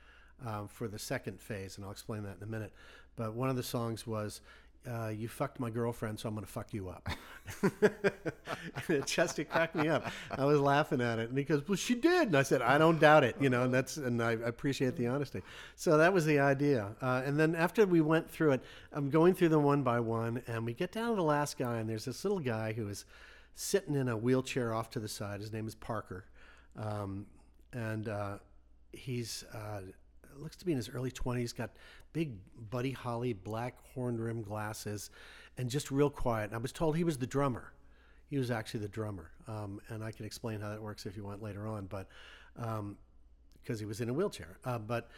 um, 0.45 0.69
for 0.69 0.89
the 0.89 0.99
second 0.99 1.41
phase, 1.41 1.77
and 1.77 1.85
I'll 1.85 1.93
explain 1.93 2.23
that 2.25 2.37
in 2.39 2.43
a 2.43 2.51
minute. 2.51 2.73
But 3.17 3.35
one 3.35 3.49
of 3.49 3.57
the 3.57 3.63
songs 3.63 4.07
was, 4.07 4.41
uh, 4.91 5.09
"You 5.09 5.29
fucked 5.29 5.61
my 5.61 5.71
girlfriend, 5.71 6.19
so 6.19 6.29
I'm 6.29 6.35
going 6.35 6.45
to 6.45 6.51
fuck 6.51 6.73
you 6.75 6.89
up." 6.89 7.09
it 8.89 9.07
just 9.07 9.39
it 9.39 9.51
cracked 9.51 9.75
me 9.75 9.89
up. 9.89 10.11
I 10.37 10.45
was 10.45 10.59
laughing 10.61 11.01
at 11.01 11.19
it, 11.19 11.29
and 11.29 11.39
he 11.39 11.45
goes, 11.45 11.67
"Well, 11.67 11.77
she 11.77 11.95
did," 11.95 12.29
and 12.29 12.37
I 12.37 12.43
said, 12.43 12.63
"I 12.63 12.79
don't 12.79 12.99
doubt 12.99 13.25
it," 13.25 13.37
you 13.41 13.49
know, 13.51 13.63
and 13.65 13.73
that's 13.73 13.97
and 13.97 14.23
I 14.23 14.33
appreciate 14.33 14.97
the 14.97 15.07
honesty. 15.07 15.43
So 15.77 15.97
that 15.99 16.13
was 16.13 16.27
the 16.27 16.41
idea. 16.41 16.95
Uh, 17.01 17.23
and 17.25 17.39
then 17.39 17.55
after 17.55 17.87
we 17.87 18.01
went 18.01 18.31
through 18.31 18.53
it, 18.53 18.65
I'm 18.93 19.11
going 19.11 19.35
through 19.35 19.51
them 19.51 19.63
one 19.63 19.83
by 19.83 20.01
one, 20.01 20.43
and 20.47 20.65
we 20.67 20.75
get 20.75 20.93
down 20.93 21.11
to 21.11 21.17
the 21.17 21.23
last 21.23 21.59
guy, 21.59 21.79
and 21.79 21.89
there's 21.89 22.05
this 22.05 22.25
little 22.25 22.41
guy 22.41 22.73
who 22.73 22.89
is 22.89 23.05
sitting 23.55 23.95
in 23.95 24.09
a 24.09 24.17
wheelchair 24.17 24.75
off 24.75 24.91
to 24.91 25.01
the 25.01 25.09
side. 25.09 25.41
His 25.41 25.53
name 25.53 25.67
is 25.67 25.75
Parker, 25.75 26.25
um, 26.77 27.27
and 27.73 28.09
uh, 28.09 28.39
he's 28.93 29.45
uh, 29.55 29.81
looks 30.41 30.57
to 30.57 30.65
be 30.65 30.73
in 30.73 30.77
his 30.77 30.89
early 30.89 31.11
20s. 31.11 31.55
Got 31.57 31.71
big 32.13 32.33
Buddy 32.71 32.93
Holly 32.93 33.33
black 33.33 33.77
horn 33.95 34.19
rimmed 34.19 34.45
glasses, 34.45 35.11
and 35.59 35.69
just 35.69 35.91
real 35.91 36.11
quiet. 36.11 36.47
And 36.47 36.55
I 36.55 36.59
was 36.59 36.73
told 36.73 36.97
he 36.97 37.05
was 37.05 37.19
the 37.19 37.27
drummer. 37.27 37.73
He 38.31 38.39
was 38.39 38.51
actually 38.51 38.81
the 38.81 38.89
drummer, 38.89 39.31
um, 39.47 39.81
and 39.89 40.03
I 40.03 40.11
can 40.11 40.25
explain 40.25 40.61
how 40.61 40.71
that 40.71 40.83
works 40.83 41.07
if 41.07 41.17
you 41.17 41.25
want 41.25 41.43
later 41.43 41.67
on. 41.67 41.87
But 41.87 42.09
because 43.63 43.79
he 43.79 43.87
was 43.87 44.01
in 44.01 44.09
a 44.09 44.13
wheelchair, 44.13 44.59
uh, 44.65 44.79
but 44.79 45.11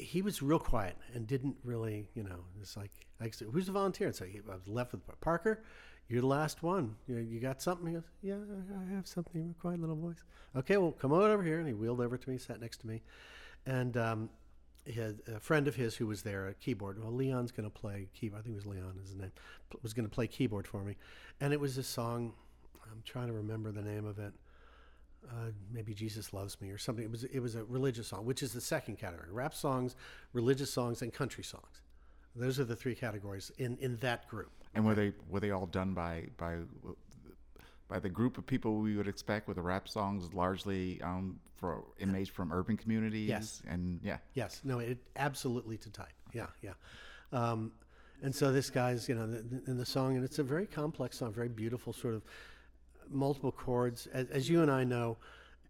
he 0.00 0.22
was 0.22 0.42
real 0.42 0.58
quiet 0.58 0.96
and 1.14 1.26
didn't 1.26 1.56
really, 1.64 2.08
you 2.14 2.22
know, 2.22 2.44
it's 2.60 2.76
like, 2.76 2.90
like 3.20 3.34
who's 3.52 3.66
the 3.66 3.72
volunteer? 3.72 4.06
And 4.06 4.16
so 4.16 4.24
he, 4.24 4.40
I 4.48 4.54
was 4.54 4.66
left 4.66 4.92
with 4.92 5.02
Parker. 5.20 5.62
You're 6.08 6.22
the 6.22 6.26
last 6.26 6.62
one. 6.62 6.96
You, 7.06 7.18
you 7.18 7.38
got 7.38 7.62
something? 7.62 7.86
He 7.86 7.92
goes, 7.92 8.02
yeah, 8.22 8.34
I 8.34 8.94
have 8.94 9.06
something. 9.06 9.54
Quiet 9.60 9.80
little 9.80 9.96
voice. 9.96 10.24
Okay, 10.56 10.76
well, 10.76 10.92
come 10.92 11.12
on 11.12 11.30
over 11.30 11.42
here. 11.42 11.58
And 11.58 11.68
he 11.68 11.74
wheeled 11.74 12.00
over 12.00 12.16
to 12.16 12.30
me, 12.30 12.36
sat 12.36 12.60
next 12.60 12.78
to 12.78 12.86
me, 12.88 13.02
and 13.66 13.96
um, 13.96 14.30
had 14.94 15.20
a 15.34 15.40
friend 15.40 15.68
of 15.68 15.76
his 15.76 15.94
who 15.96 16.06
was 16.06 16.22
there, 16.22 16.48
a 16.48 16.54
keyboard. 16.54 17.02
Well, 17.02 17.12
Leon's 17.12 17.52
going 17.52 17.68
to 17.68 17.74
play 17.74 18.08
keyboard. 18.14 18.40
I 18.40 18.42
think 18.42 18.54
it 18.54 18.56
was 18.56 18.66
Leon, 18.66 18.98
is 19.02 19.10
his 19.10 19.16
name. 19.16 19.32
Was 19.82 19.94
going 19.94 20.08
to 20.08 20.14
play 20.14 20.26
keyboard 20.26 20.66
for 20.66 20.82
me, 20.82 20.96
and 21.40 21.52
it 21.52 21.60
was 21.60 21.78
a 21.78 21.82
song. 21.82 22.32
I'm 22.90 23.02
trying 23.04 23.28
to 23.28 23.32
remember 23.32 23.70
the 23.70 23.82
name 23.82 24.04
of 24.04 24.18
it 24.18 24.32
uh, 25.28 25.50
maybe 25.72 25.94
Jesus 25.94 26.32
loves 26.32 26.60
me 26.60 26.70
or 26.70 26.78
something. 26.78 27.04
It 27.04 27.10
was 27.10 27.24
it 27.24 27.40
was 27.40 27.54
a 27.54 27.64
religious 27.64 28.08
song, 28.08 28.24
which 28.24 28.42
is 28.42 28.52
the 28.52 28.60
second 28.60 28.98
category: 28.98 29.30
rap 29.30 29.54
songs, 29.54 29.96
religious 30.32 30.72
songs, 30.72 31.02
and 31.02 31.12
country 31.12 31.44
songs. 31.44 31.82
Those 32.34 32.60
are 32.60 32.64
the 32.64 32.76
three 32.76 32.94
categories 32.94 33.50
in 33.58 33.76
in 33.80 33.96
that 33.98 34.28
group. 34.28 34.50
And 34.74 34.84
were 34.84 34.94
they 34.94 35.12
were 35.28 35.40
they 35.40 35.50
all 35.50 35.66
done 35.66 35.94
by 35.94 36.28
by 36.36 36.56
by 37.90 37.98
the 37.98 38.08
group 38.08 38.38
of 38.38 38.46
people 38.46 38.76
we 38.76 38.96
would 38.96 39.08
expect 39.08 39.48
with 39.48 39.56
the 39.56 39.62
rap 39.62 39.88
songs, 39.88 40.32
largely 40.32 41.02
um, 41.02 41.38
for 41.56 41.82
inmates 41.98 42.30
from 42.30 42.52
urban 42.52 42.76
communities. 42.76 43.28
Yes. 43.28 43.62
and 43.68 44.00
yeah, 44.02 44.18
Yes, 44.34 44.60
no, 44.64 44.78
it 44.78 44.98
absolutely 45.16 45.76
to 45.78 45.90
type. 45.90 46.06
Yeah, 46.32 46.46
yeah. 46.62 46.72
Um, 47.32 47.72
and 48.22 48.34
so 48.34 48.52
this 48.52 48.70
guy's, 48.70 49.08
you 49.08 49.14
know, 49.16 49.24
in 49.66 49.76
the 49.76 49.84
song, 49.84 50.14
and 50.14 50.24
it's 50.24 50.38
a 50.38 50.42
very 50.42 50.66
complex 50.66 51.18
song, 51.18 51.32
very 51.32 51.48
beautiful, 51.48 51.92
sort 51.92 52.14
of 52.14 52.22
multiple 53.10 53.50
chords. 53.50 54.06
As, 54.12 54.30
as 54.30 54.48
you 54.48 54.62
and 54.62 54.70
I 54.70 54.84
know, 54.84 55.16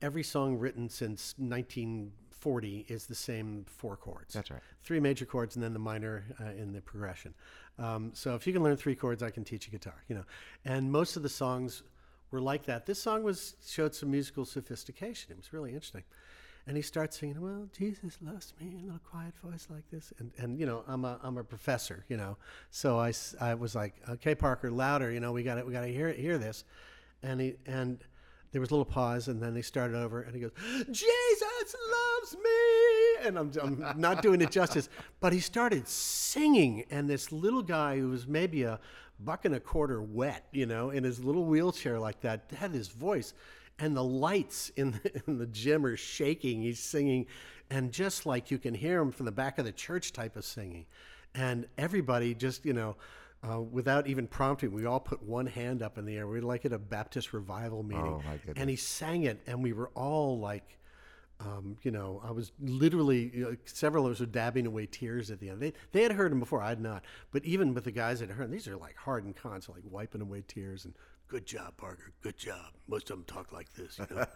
every 0.02 0.22
song 0.22 0.58
written 0.58 0.88
since 0.90 1.34
1940 1.38 2.86
is 2.88 3.06
the 3.06 3.14
same 3.14 3.64
four 3.66 3.96
chords. 3.96 4.34
That's 4.34 4.50
right. 4.50 4.60
Three 4.82 5.00
major 5.00 5.24
chords 5.24 5.56
and 5.56 5.64
then 5.64 5.72
the 5.72 5.78
minor 5.78 6.24
uh, 6.40 6.50
in 6.50 6.72
the 6.72 6.82
progression. 6.82 7.32
Um, 7.78 8.10
so 8.12 8.34
if 8.34 8.46
you 8.46 8.52
can 8.52 8.62
learn 8.62 8.76
three 8.76 8.96
chords, 8.96 9.22
I 9.22 9.30
can 9.30 9.44
teach 9.44 9.66
you 9.66 9.70
guitar. 9.72 10.02
You 10.08 10.16
know, 10.16 10.24
and 10.66 10.90
most 10.90 11.16
of 11.16 11.22
the 11.22 11.28
songs 11.28 11.82
were 12.30 12.40
like 12.40 12.64
that. 12.64 12.86
This 12.86 13.00
song 13.00 13.22
was 13.22 13.56
showed 13.66 13.94
some 13.94 14.10
musical 14.10 14.44
sophistication. 14.44 15.32
It 15.32 15.36
was 15.36 15.52
really 15.52 15.70
interesting. 15.70 16.04
And 16.66 16.76
he 16.76 16.82
starts 16.82 17.18
singing, 17.18 17.40
"Well, 17.40 17.68
Jesus 17.76 18.18
loves 18.20 18.52
me," 18.60 18.68
in 18.68 18.82
a 18.82 18.84
little 18.84 19.00
quiet 19.00 19.34
voice 19.42 19.66
like 19.70 19.88
this. 19.90 20.12
And 20.18 20.30
and 20.38 20.60
you 20.60 20.66
know, 20.66 20.84
I'm 20.86 21.04
a 21.04 21.18
I'm 21.22 21.38
a 21.38 21.44
professor, 21.44 22.04
you 22.08 22.16
know, 22.16 22.36
so 22.70 22.98
I, 22.98 23.12
I 23.40 23.54
was 23.54 23.74
like, 23.74 23.94
"Okay, 24.08 24.34
Parker, 24.34 24.70
louder," 24.70 25.10
you 25.10 25.20
know, 25.20 25.32
we 25.32 25.42
got 25.42 25.56
to 25.56 25.64
we 25.64 25.72
got 25.72 25.80
to 25.82 25.92
hear 25.92 26.12
hear 26.12 26.38
this. 26.38 26.64
And 27.22 27.40
he 27.40 27.54
and 27.66 27.98
there 28.52 28.60
was 28.60 28.70
a 28.70 28.74
little 28.74 28.84
pause, 28.84 29.28
and 29.28 29.40
then 29.40 29.54
they 29.54 29.62
started 29.62 29.96
over, 29.96 30.22
and 30.22 30.34
he 30.34 30.40
goes, 30.40 30.50
"Jesus 30.90 31.76
loves 31.90 32.36
me," 32.36 33.26
and 33.26 33.38
I'm, 33.38 33.52
I'm 33.84 34.00
not 34.00 34.22
doing 34.22 34.40
it 34.40 34.50
justice, 34.50 34.88
but 35.20 35.32
he 35.32 35.40
started 35.40 35.86
singing, 35.86 36.84
and 36.90 37.08
this 37.08 37.30
little 37.30 37.62
guy 37.62 37.98
who 37.98 38.10
was 38.10 38.26
maybe 38.26 38.64
a 38.64 38.80
buck 39.20 39.44
and 39.44 39.54
a 39.54 39.60
quarter 39.60 40.02
wet, 40.02 40.46
you 40.50 40.66
know, 40.66 40.90
in 40.90 41.04
his 41.04 41.22
little 41.22 41.44
wheelchair 41.44 41.98
like 41.98 42.20
that, 42.22 42.50
had 42.56 42.72
his 42.72 42.88
voice, 42.88 43.34
and 43.78 43.96
the 43.96 44.04
lights 44.04 44.70
in 44.76 44.92
the, 44.92 45.22
in 45.26 45.38
the 45.38 45.46
gym 45.46 45.86
are 45.86 45.96
shaking. 45.96 46.62
He's 46.62 46.80
singing, 46.80 47.26
and 47.70 47.92
just 47.92 48.26
like 48.26 48.50
you 48.50 48.58
can 48.58 48.74
hear 48.74 49.00
him 49.00 49.12
from 49.12 49.26
the 49.26 49.32
back 49.32 49.58
of 49.58 49.64
the 49.64 49.72
church 49.72 50.12
type 50.12 50.34
of 50.34 50.44
singing, 50.44 50.86
and 51.34 51.66
everybody 51.78 52.34
just, 52.34 52.66
you 52.66 52.72
know. 52.72 52.96
Uh, 53.42 53.58
without 53.60 54.06
even 54.06 54.26
prompting, 54.26 54.70
we 54.70 54.84
all 54.84 55.00
put 55.00 55.22
one 55.22 55.46
hand 55.46 55.82
up 55.82 55.96
in 55.96 56.04
the 56.04 56.14
air. 56.16 56.26
We 56.26 56.40
were 56.40 56.46
like 56.46 56.66
at 56.66 56.74
a 56.74 56.78
Baptist 56.78 57.32
revival 57.32 57.82
meeting, 57.82 58.04
Oh, 58.04 58.22
my 58.26 58.36
goodness. 58.36 58.54
and 58.58 58.68
he 58.68 58.76
sang 58.76 59.22
it, 59.22 59.40
and 59.46 59.62
we 59.62 59.72
were 59.72 59.88
all 59.94 60.38
like, 60.38 60.78
um, 61.40 61.78
you 61.82 61.90
know, 61.90 62.20
I 62.22 62.32
was 62.32 62.52
literally 62.60 63.30
you 63.34 63.44
know, 63.44 63.56
several 63.64 64.04
of 64.04 64.12
us 64.12 64.20
were 64.20 64.26
dabbing 64.26 64.66
away 64.66 64.84
tears 64.84 65.30
at 65.30 65.40
the 65.40 65.48
end. 65.48 65.60
They 65.62 65.72
they 65.92 66.02
had 66.02 66.12
heard 66.12 66.32
him 66.32 66.38
before, 66.38 66.60
I 66.60 66.68
had 66.68 66.82
not, 66.82 67.02
but 67.32 67.42
even 67.46 67.72
with 67.72 67.84
the 67.84 67.92
guys 67.92 68.20
that 68.20 68.28
had 68.28 68.36
heard, 68.36 68.44
him, 68.44 68.50
these 68.50 68.68
are 68.68 68.76
like 68.76 68.96
hardened 68.96 69.36
cons, 69.36 69.70
like 69.70 69.84
wiping 69.90 70.20
away 70.20 70.44
tears 70.46 70.84
and 70.84 70.92
good 71.30 71.46
job, 71.46 71.76
Parker, 71.76 72.12
good 72.22 72.36
job. 72.36 72.72
Most 72.88 73.08
of 73.08 73.16
them 73.16 73.24
talk 73.24 73.52
like 73.52 73.72
this, 73.74 73.98
you 73.98 74.16
know, 74.16 74.26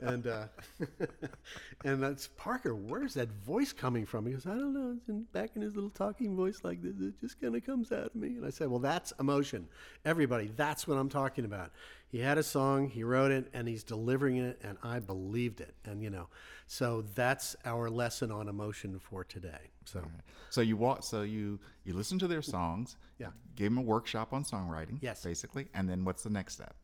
and 0.00 0.26
uh, 0.28 0.44
and 1.84 2.00
that's 2.00 2.28
Parker. 2.28 2.74
Where's 2.74 3.14
that 3.14 3.28
voice 3.44 3.72
coming 3.72 4.06
from? 4.06 4.26
He 4.26 4.32
goes, 4.32 4.46
I 4.46 4.50
don't 4.50 4.72
know. 4.72 4.94
It's 4.96 5.08
in, 5.08 5.24
back 5.32 5.50
in 5.56 5.62
his 5.62 5.74
little 5.74 5.90
talking 5.90 6.36
voice 6.36 6.60
like 6.62 6.82
this. 6.82 6.94
It 7.00 7.20
just 7.20 7.40
kind 7.40 7.56
of 7.56 7.66
comes 7.66 7.90
out 7.90 8.06
of 8.06 8.14
me. 8.14 8.28
And 8.28 8.46
I 8.46 8.50
said, 8.50 8.68
Well, 8.68 8.78
that's 8.78 9.12
emotion. 9.18 9.66
Everybody, 10.04 10.52
that's 10.54 10.86
what 10.86 10.96
I'm 10.96 11.08
talking 11.08 11.44
about. 11.44 11.72
He 12.08 12.20
had 12.20 12.38
a 12.38 12.42
song, 12.42 12.88
he 12.88 13.02
wrote 13.02 13.32
it, 13.32 13.48
and 13.52 13.66
he's 13.66 13.82
delivering 13.82 14.36
it, 14.36 14.60
and 14.62 14.78
I 14.82 15.00
believed 15.00 15.60
it. 15.60 15.74
And 15.84 16.02
you 16.02 16.10
know, 16.10 16.28
so 16.66 17.02
that's 17.14 17.56
our 17.64 17.90
lesson 17.90 18.30
on 18.30 18.48
emotion 18.48 18.98
for 18.98 19.24
today. 19.24 19.70
So 19.84 20.02
So 20.50 20.60
you 20.60 20.76
walk. 20.76 21.02
So 21.02 21.22
you 21.22 21.58
you 21.84 21.94
listen 21.94 22.18
to 22.20 22.28
their 22.28 22.42
songs. 22.42 22.96
Yeah. 23.18 23.28
Give 23.54 23.66
them 23.66 23.78
a 23.78 23.82
workshop 23.82 24.32
on 24.32 24.44
songwriting. 24.44 24.98
Yes. 25.00 25.22
Basically, 25.22 25.68
and 25.74 25.88
then 25.88 26.04
what's 26.04 26.22
the 26.22 26.30
next 26.30 26.54
step? 26.54 26.74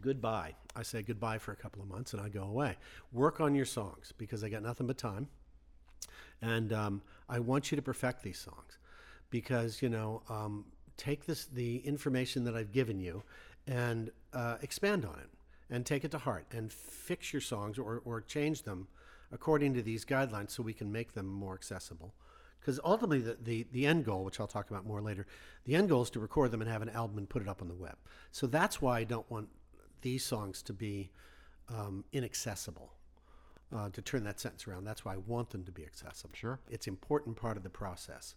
goodbye. 0.00 0.54
I 0.74 0.82
say 0.82 1.02
goodbye 1.02 1.38
for 1.38 1.52
a 1.52 1.56
couple 1.56 1.82
of 1.82 1.88
months, 1.88 2.12
and 2.12 2.22
I 2.22 2.28
go 2.28 2.44
away. 2.44 2.76
Work 3.12 3.40
on 3.40 3.54
your 3.54 3.66
songs 3.66 4.12
because 4.16 4.42
I 4.42 4.48
got 4.48 4.62
nothing 4.62 4.86
but 4.86 4.96
time, 4.96 5.28
and 6.40 6.72
um, 6.72 7.02
I 7.28 7.40
want 7.40 7.70
you 7.70 7.76
to 7.76 7.82
perfect 7.82 8.22
these 8.22 8.38
songs 8.38 8.78
because 9.30 9.82
you 9.82 9.88
know 9.88 10.22
um, 10.28 10.64
take 10.96 11.26
this 11.26 11.46
the 11.46 11.78
information 11.78 12.44
that 12.44 12.54
I've 12.54 12.72
given 12.72 13.00
you 13.00 13.22
and 13.66 14.10
uh, 14.32 14.56
expand 14.62 15.04
on 15.04 15.18
it 15.18 15.30
and 15.70 15.86
take 15.86 16.04
it 16.04 16.10
to 16.10 16.18
heart 16.18 16.46
and 16.50 16.72
fix 16.72 17.32
your 17.32 17.40
songs 17.40 17.78
or, 17.78 18.02
or 18.04 18.20
change 18.20 18.62
them 18.62 18.88
according 19.32 19.72
to 19.74 19.82
these 19.82 20.04
guidelines 20.04 20.50
so 20.50 20.62
we 20.62 20.74
can 20.74 20.92
make 20.92 21.14
them 21.14 21.26
more 21.26 21.54
accessible. 21.54 22.14
Because 22.60 22.78
ultimately 22.84 23.20
the, 23.20 23.36
the, 23.42 23.66
the 23.72 23.86
end 23.86 24.04
goal 24.04 24.24
which 24.24 24.38
i'll 24.38 24.46
talk 24.46 24.70
about 24.70 24.86
more 24.86 25.00
later 25.00 25.26
the 25.64 25.74
end 25.74 25.88
goal 25.88 26.02
is 26.02 26.10
to 26.10 26.20
record 26.20 26.50
them 26.50 26.60
and 26.60 26.70
have 26.70 26.82
an 26.82 26.90
album 26.90 27.18
and 27.18 27.28
put 27.28 27.42
it 27.42 27.48
up 27.48 27.62
on 27.62 27.68
the 27.68 27.74
web. 27.74 27.96
So 28.30 28.46
that's 28.46 28.80
why 28.80 29.00
i 29.00 29.04
don't 29.04 29.28
want 29.30 29.48
these 30.02 30.24
songs 30.24 30.62
to 30.62 30.72
be 30.72 31.10
um, 31.68 32.04
inaccessible 32.12 32.92
uh, 33.74 33.88
to 33.90 34.02
turn 34.02 34.24
that 34.24 34.38
sentence 34.38 34.68
around. 34.68 34.84
That's 34.84 35.04
why 35.04 35.14
i 35.14 35.16
want 35.16 35.50
them 35.50 35.64
to 35.64 35.72
be 35.72 35.84
accessible. 35.84 36.34
Sure. 36.34 36.60
it's 36.70 36.86
an 36.86 36.92
important 36.92 37.36
part 37.36 37.56
of 37.56 37.62
the 37.62 37.70
process 37.70 38.34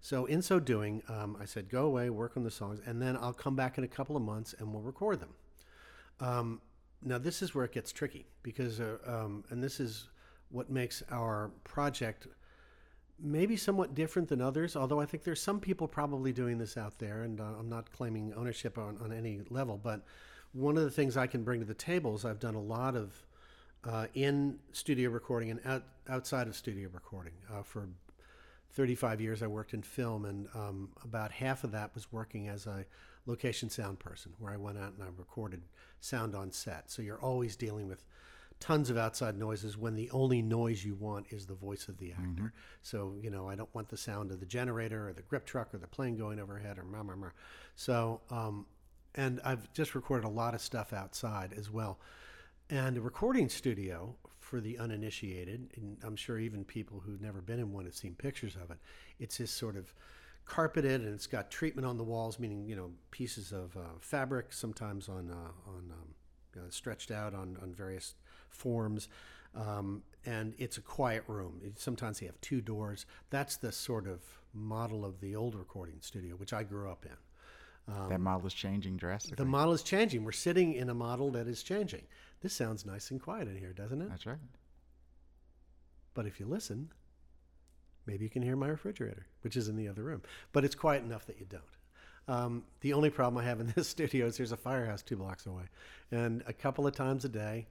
so 0.00 0.26
in 0.26 0.40
so 0.42 0.60
doing 0.60 1.02
um, 1.08 1.36
i 1.40 1.44
said 1.44 1.68
go 1.68 1.84
away 1.84 2.10
work 2.10 2.36
on 2.36 2.44
the 2.44 2.50
songs 2.50 2.80
and 2.86 3.00
then 3.00 3.16
i'll 3.16 3.32
come 3.32 3.56
back 3.56 3.78
in 3.78 3.84
a 3.84 3.88
couple 3.88 4.16
of 4.16 4.22
months 4.22 4.54
and 4.58 4.72
we'll 4.72 4.82
record 4.82 5.20
them 5.20 5.34
um, 6.20 6.60
now 7.02 7.18
this 7.18 7.42
is 7.42 7.54
where 7.54 7.64
it 7.64 7.72
gets 7.72 7.92
tricky 7.92 8.26
because, 8.42 8.80
uh, 8.80 8.98
um, 9.06 9.44
and 9.50 9.62
this 9.62 9.80
is 9.80 10.08
what 10.50 10.70
makes 10.70 11.02
our 11.10 11.50
project 11.64 12.26
maybe 13.20 13.56
somewhat 13.56 13.94
different 13.94 14.28
than 14.28 14.40
others. 14.40 14.76
Although 14.76 15.00
I 15.00 15.06
think 15.06 15.24
there's 15.24 15.42
some 15.42 15.60
people 15.60 15.86
probably 15.86 16.32
doing 16.32 16.58
this 16.58 16.76
out 16.76 16.98
there, 16.98 17.22
and 17.22 17.40
uh, 17.40 17.44
I'm 17.58 17.68
not 17.68 17.90
claiming 17.92 18.32
ownership 18.34 18.78
on, 18.78 18.98
on 19.02 19.12
any 19.12 19.42
level. 19.50 19.78
But 19.82 20.02
one 20.52 20.76
of 20.76 20.84
the 20.84 20.90
things 20.90 21.16
I 21.16 21.26
can 21.26 21.44
bring 21.44 21.60
to 21.60 21.66
the 21.66 21.74
table 21.74 22.14
is 22.16 22.24
I've 22.24 22.40
done 22.40 22.54
a 22.54 22.60
lot 22.60 22.96
of 22.96 23.14
uh, 23.84 24.06
in 24.14 24.58
studio 24.72 25.10
recording 25.10 25.50
and 25.50 25.60
out, 25.64 25.84
outside 26.08 26.48
of 26.48 26.56
studio 26.56 26.88
recording 26.92 27.34
uh, 27.52 27.62
for 27.62 27.88
35 28.78 29.20
years 29.20 29.42
I 29.42 29.48
worked 29.48 29.74
in 29.74 29.82
film, 29.82 30.24
and 30.24 30.46
um, 30.54 30.90
about 31.02 31.32
half 31.32 31.64
of 31.64 31.72
that 31.72 31.92
was 31.96 32.12
working 32.12 32.46
as 32.46 32.64
a 32.66 32.86
location 33.26 33.68
sound 33.68 33.98
person, 33.98 34.32
where 34.38 34.52
I 34.52 34.56
went 34.56 34.78
out 34.78 34.92
and 34.92 35.02
I 35.02 35.08
recorded 35.16 35.62
sound 36.00 36.36
on 36.36 36.52
set. 36.52 36.88
So 36.88 37.02
you're 37.02 37.20
always 37.20 37.56
dealing 37.56 37.88
with 37.88 38.04
tons 38.60 38.88
of 38.88 38.96
outside 38.96 39.36
noises 39.36 39.76
when 39.76 39.96
the 39.96 40.08
only 40.12 40.42
noise 40.42 40.84
you 40.84 40.94
want 40.94 41.26
is 41.30 41.44
the 41.44 41.54
voice 41.54 41.88
of 41.88 41.98
the 41.98 42.12
actor. 42.12 42.52
So, 42.82 43.16
you 43.20 43.30
know, 43.30 43.48
I 43.48 43.56
don't 43.56 43.72
want 43.74 43.88
the 43.88 43.96
sound 43.96 44.30
of 44.30 44.38
the 44.38 44.46
generator 44.46 45.08
or 45.08 45.12
the 45.12 45.22
grip 45.22 45.44
truck 45.44 45.74
or 45.74 45.78
the 45.78 45.88
plane 45.88 46.16
going 46.16 46.38
overhead 46.38 46.78
or 46.78 46.84
meh, 46.84 47.02
meh, 47.02 47.16
meh. 47.16 47.30
So, 47.74 48.20
um, 48.30 48.64
and 49.16 49.40
I've 49.44 49.72
just 49.72 49.96
recorded 49.96 50.24
a 50.24 50.30
lot 50.30 50.54
of 50.54 50.60
stuff 50.60 50.92
outside 50.92 51.52
as 51.52 51.68
well. 51.68 51.98
And 52.70 52.96
a 52.96 53.00
recording 53.00 53.48
studio 53.48 54.14
for 54.48 54.62
the 54.62 54.78
uninitiated, 54.78 55.68
and 55.76 55.98
I'm 56.02 56.16
sure 56.16 56.38
even 56.38 56.64
people 56.64 57.00
who've 57.00 57.20
never 57.20 57.42
been 57.42 57.58
in 57.58 57.70
one 57.70 57.84
have 57.84 57.94
seen 57.94 58.14
pictures 58.14 58.56
of 58.56 58.70
it. 58.70 58.78
It's 59.18 59.36
this 59.36 59.50
sort 59.50 59.76
of 59.76 59.92
carpeted, 60.46 61.02
and 61.02 61.14
it's 61.14 61.26
got 61.26 61.50
treatment 61.50 61.86
on 61.86 61.98
the 61.98 62.04
walls, 62.04 62.38
meaning 62.38 62.64
you 62.64 62.74
know 62.74 62.90
pieces 63.10 63.52
of 63.52 63.76
uh, 63.76 63.98
fabric, 64.00 64.54
sometimes 64.54 65.10
on 65.10 65.30
uh, 65.30 65.70
on 65.70 65.92
um, 65.92 66.70
stretched 66.70 67.10
out 67.10 67.34
on 67.34 67.58
on 67.62 67.74
various 67.74 68.14
forms. 68.48 69.08
Um, 69.54 70.02
and 70.24 70.54
it's 70.56 70.78
a 70.78 70.82
quiet 70.82 71.24
room. 71.26 71.60
It, 71.62 71.78
sometimes 71.78 72.20
they 72.20 72.26
have 72.26 72.40
two 72.40 72.62
doors. 72.62 73.04
That's 73.28 73.56
the 73.56 73.72
sort 73.72 74.06
of 74.06 74.22
model 74.54 75.04
of 75.04 75.20
the 75.20 75.36
old 75.36 75.56
recording 75.56 75.96
studio, 76.00 76.36
which 76.36 76.54
I 76.54 76.62
grew 76.62 76.90
up 76.90 77.04
in. 77.04 77.94
that 78.08 78.20
model 78.20 78.46
is 78.46 78.54
changing 78.54 78.96
drastically. 78.96 79.36
The 79.36 79.48
model 79.48 79.72
is 79.72 79.82
changing. 79.82 80.24
We're 80.24 80.32
sitting 80.32 80.74
in 80.74 80.90
a 80.90 80.94
model 80.94 81.30
that 81.32 81.48
is 81.48 81.62
changing. 81.62 82.02
This 82.40 82.52
sounds 82.52 82.86
nice 82.86 83.10
and 83.10 83.20
quiet 83.20 83.48
in 83.48 83.56
here, 83.56 83.72
doesn't 83.72 84.00
it? 84.00 84.08
That's 84.08 84.26
right. 84.26 84.38
But 86.14 86.26
if 86.26 86.38
you 86.40 86.46
listen, 86.46 86.90
maybe 88.06 88.24
you 88.24 88.30
can 88.30 88.42
hear 88.42 88.56
my 88.56 88.68
refrigerator, 88.68 89.26
which 89.42 89.56
is 89.56 89.68
in 89.68 89.76
the 89.76 89.88
other 89.88 90.02
room. 90.02 90.22
But 90.52 90.64
it's 90.64 90.74
quiet 90.74 91.02
enough 91.02 91.26
that 91.26 91.38
you 91.38 91.46
don't. 91.46 91.62
Um, 92.28 92.64
the 92.82 92.92
only 92.92 93.10
problem 93.10 93.42
I 93.42 93.48
have 93.48 93.60
in 93.60 93.72
this 93.76 93.88
studio 93.88 94.26
is 94.26 94.36
there's 94.36 94.52
a 94.52 94.56
firehouse 94.56 95.02
two 95.02 95.16
blocks 95.16 95.46
away. 95.46 95.64
And 96.10 96.42
a 96.46 96.52
couple 96.52 96.86
of 96.86 96.94
times 96.94 97.24
a 97.24 97.28
day, 97.28 97.66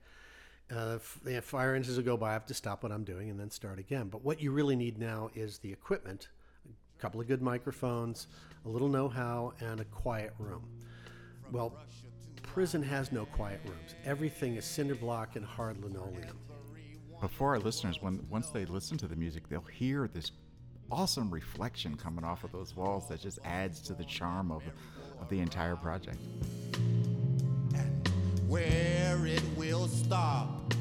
uh, 0.74 0.98
the 1.24 1.40
fire 1.40 1.74
engines 1.74 1.96
will 1.96 2.04
go 2.04 2.16
by. 2.16 2.30
I 2.30 2.32
have 2.34 2.46
to 2.46 2.54
stop 2.54 2.82
what 2.82 2.92
I'm 2.92 3.04
doing 3.04 3.30
and 3.30 3.40
then 3.40 3.50
start 3.50 3.78
again. 3.78 4.08
But 4.08 4.22
what 4.24 4.40
you 4.40 4.50
really 4.50 4.76
need 4.76 4.98
now 4.98 5.30
is 5.34 5.58
the 5.58 5.72
equipment, 5.72 6.28
a 6.66 7.00
couple 7.00 7.20
of 7.20 7.26
good 7.26 7.40
microphones, 7.40 8.26
a 8.66 8.68
little 8.68 8.88
know 8.88 9.08
how, 9.08 9.54
and 9.60 9.80
a 9.80 9.84
quiet 9.84 10.34
room. 10.38 10.64
Well, 11.50 11.72
prison 12.52 12.82
has 12.82 13.12
no 13.12 13.26
quiet 13.26 13.60
rooms. 13.64 13.94
Everything 14.04 14.56
is 14.56 14.64
cinder 14.64 14.94
block 14.94 15.36
and 15.36 15.44
hard 15.44 15.82
linoleum. 15.82 16.38
But 17.20 17.30
for 17.30 17.48
our 17.50 17.58
listeners, 17.58 18.00
when 18.00 18.24
once 18.30 18.50
they 18.50 18.64
listen 18.64 18.96
to 18.98 19.06
the 19.08 19.16
music, 19.16 19.48
they'll 19.48 19.60
hear 19.62 20.08
this 20.08 20.32
awesome 20.90 21.30
reflection 21.30 21.96
coming 21.96 22.24
off 22.24 22.44
of 22.44 22.52
those 22.52 22.74
walls 22.74 23.08
that 23.08 23.20
just 23.20 23.38
adds 23.44 23.80
to 23.82 23.92
the 23.92 24.04
charm 24.04 24.50
of, 24.50 24.62
of 25.20 25.28
the 25.28 25.38
entire 25.40 25.76
project. 25.76 26.18
where 28.46 29.26
it 29.26 29.42
will 29.56 29.86
stop. 29.88 30.72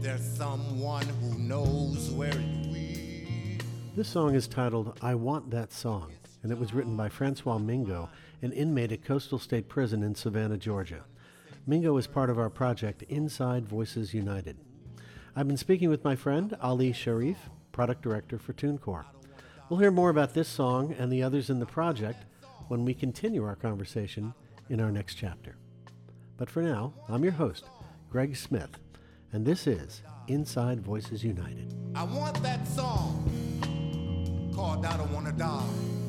There's 0.00 0.24
someone 0.36 1.06
who 1.20 1.38
knows 1.38 2.10
where 2.10 2.30
it 2.30 2.66
will. 2.66 3.64
This 3.94 4.08
song 4.08 4.34
is 4.34 4.48
titled 4.48 4.98
I 5.00 5.14
Want 5.14 5.50
That 5.50 5.72
Song. 5.72 6.12
and 6.42 6.50
it 6.52 6.58
was 6.58 6.72
written 6.72 6.96
by 6.96 7.08
Francois 7.08 7.58
Mingo, 7.58 8.08
an 8.42 8.52
inmate 8.52 8.92
at 8.92 9.04
Coastal 9.04 9.38
State 9.38 9.68
Prison 9.68 10.02
in 10.02 10.14
Savannah, 10.14 10.56
Georgia. 10.56 11.04
Mingo 11.66 11.96
is 11.96 12.06
part 12.06 12.30
of 12.30 12.38
our 12.38 12.50
project 12.50 13.02
Inside 13.08 13.66
Voices 13.66 14.14
United. 14.14 14.56
I've 15.34 15.48
been 15.48 15.56
speaking 15.56 15.90
with 15.90 16.04
my 16.04 16.16
friend 16.16 16.56
Ali 16.60 16.92
Sharif, 16.92 17.50
product 17.72 18.02
director 18.02 18.38
for 18.38 18.52
TuneCore. 18.52 19.04
We'll 19.68 19.80
hear 19.80 19.90
more 19.90 20.10
about 20.10 20.34
this 20.34 20.48
song 20.48 20.94
and 20.98 21.12
the 21.12 21.22
others 21.22 21.50
in 21.50 21.58
the 21.58 21.66
project 21.66 22.24
when 22.68 22.84
we 22.84 22.94
continue 22.94 23.44
our 23.44 23.56
conversation 23.56 24.34
in 24.68 24.80
our 24.80 24.90
next 24.90 25.14
chapter. 25.16 25.56
But 26.36 26.48
for 26.48 26.62
now, 26.62 26.94
I'm 27.08 27.22
your 27.22 27.32
host, 27.32 27.64
Greg 28.10 28.36
Smith, 28.36 28.78
and 29.32 29.44
this 29.44 29.66
is 29.66 30.02
Inside 30.28 30.80
Voices 30.80 31.22
United. 31.24 31.74
I 31.94 32.04
want 32.04 32.42
that 32.42 32.66
song 32.66 33.24
called 34.54 34.86
I 34.86 34.96
Don't 34.96 35.12
Wanna 35.12 35.32
Die. 35.32 36.07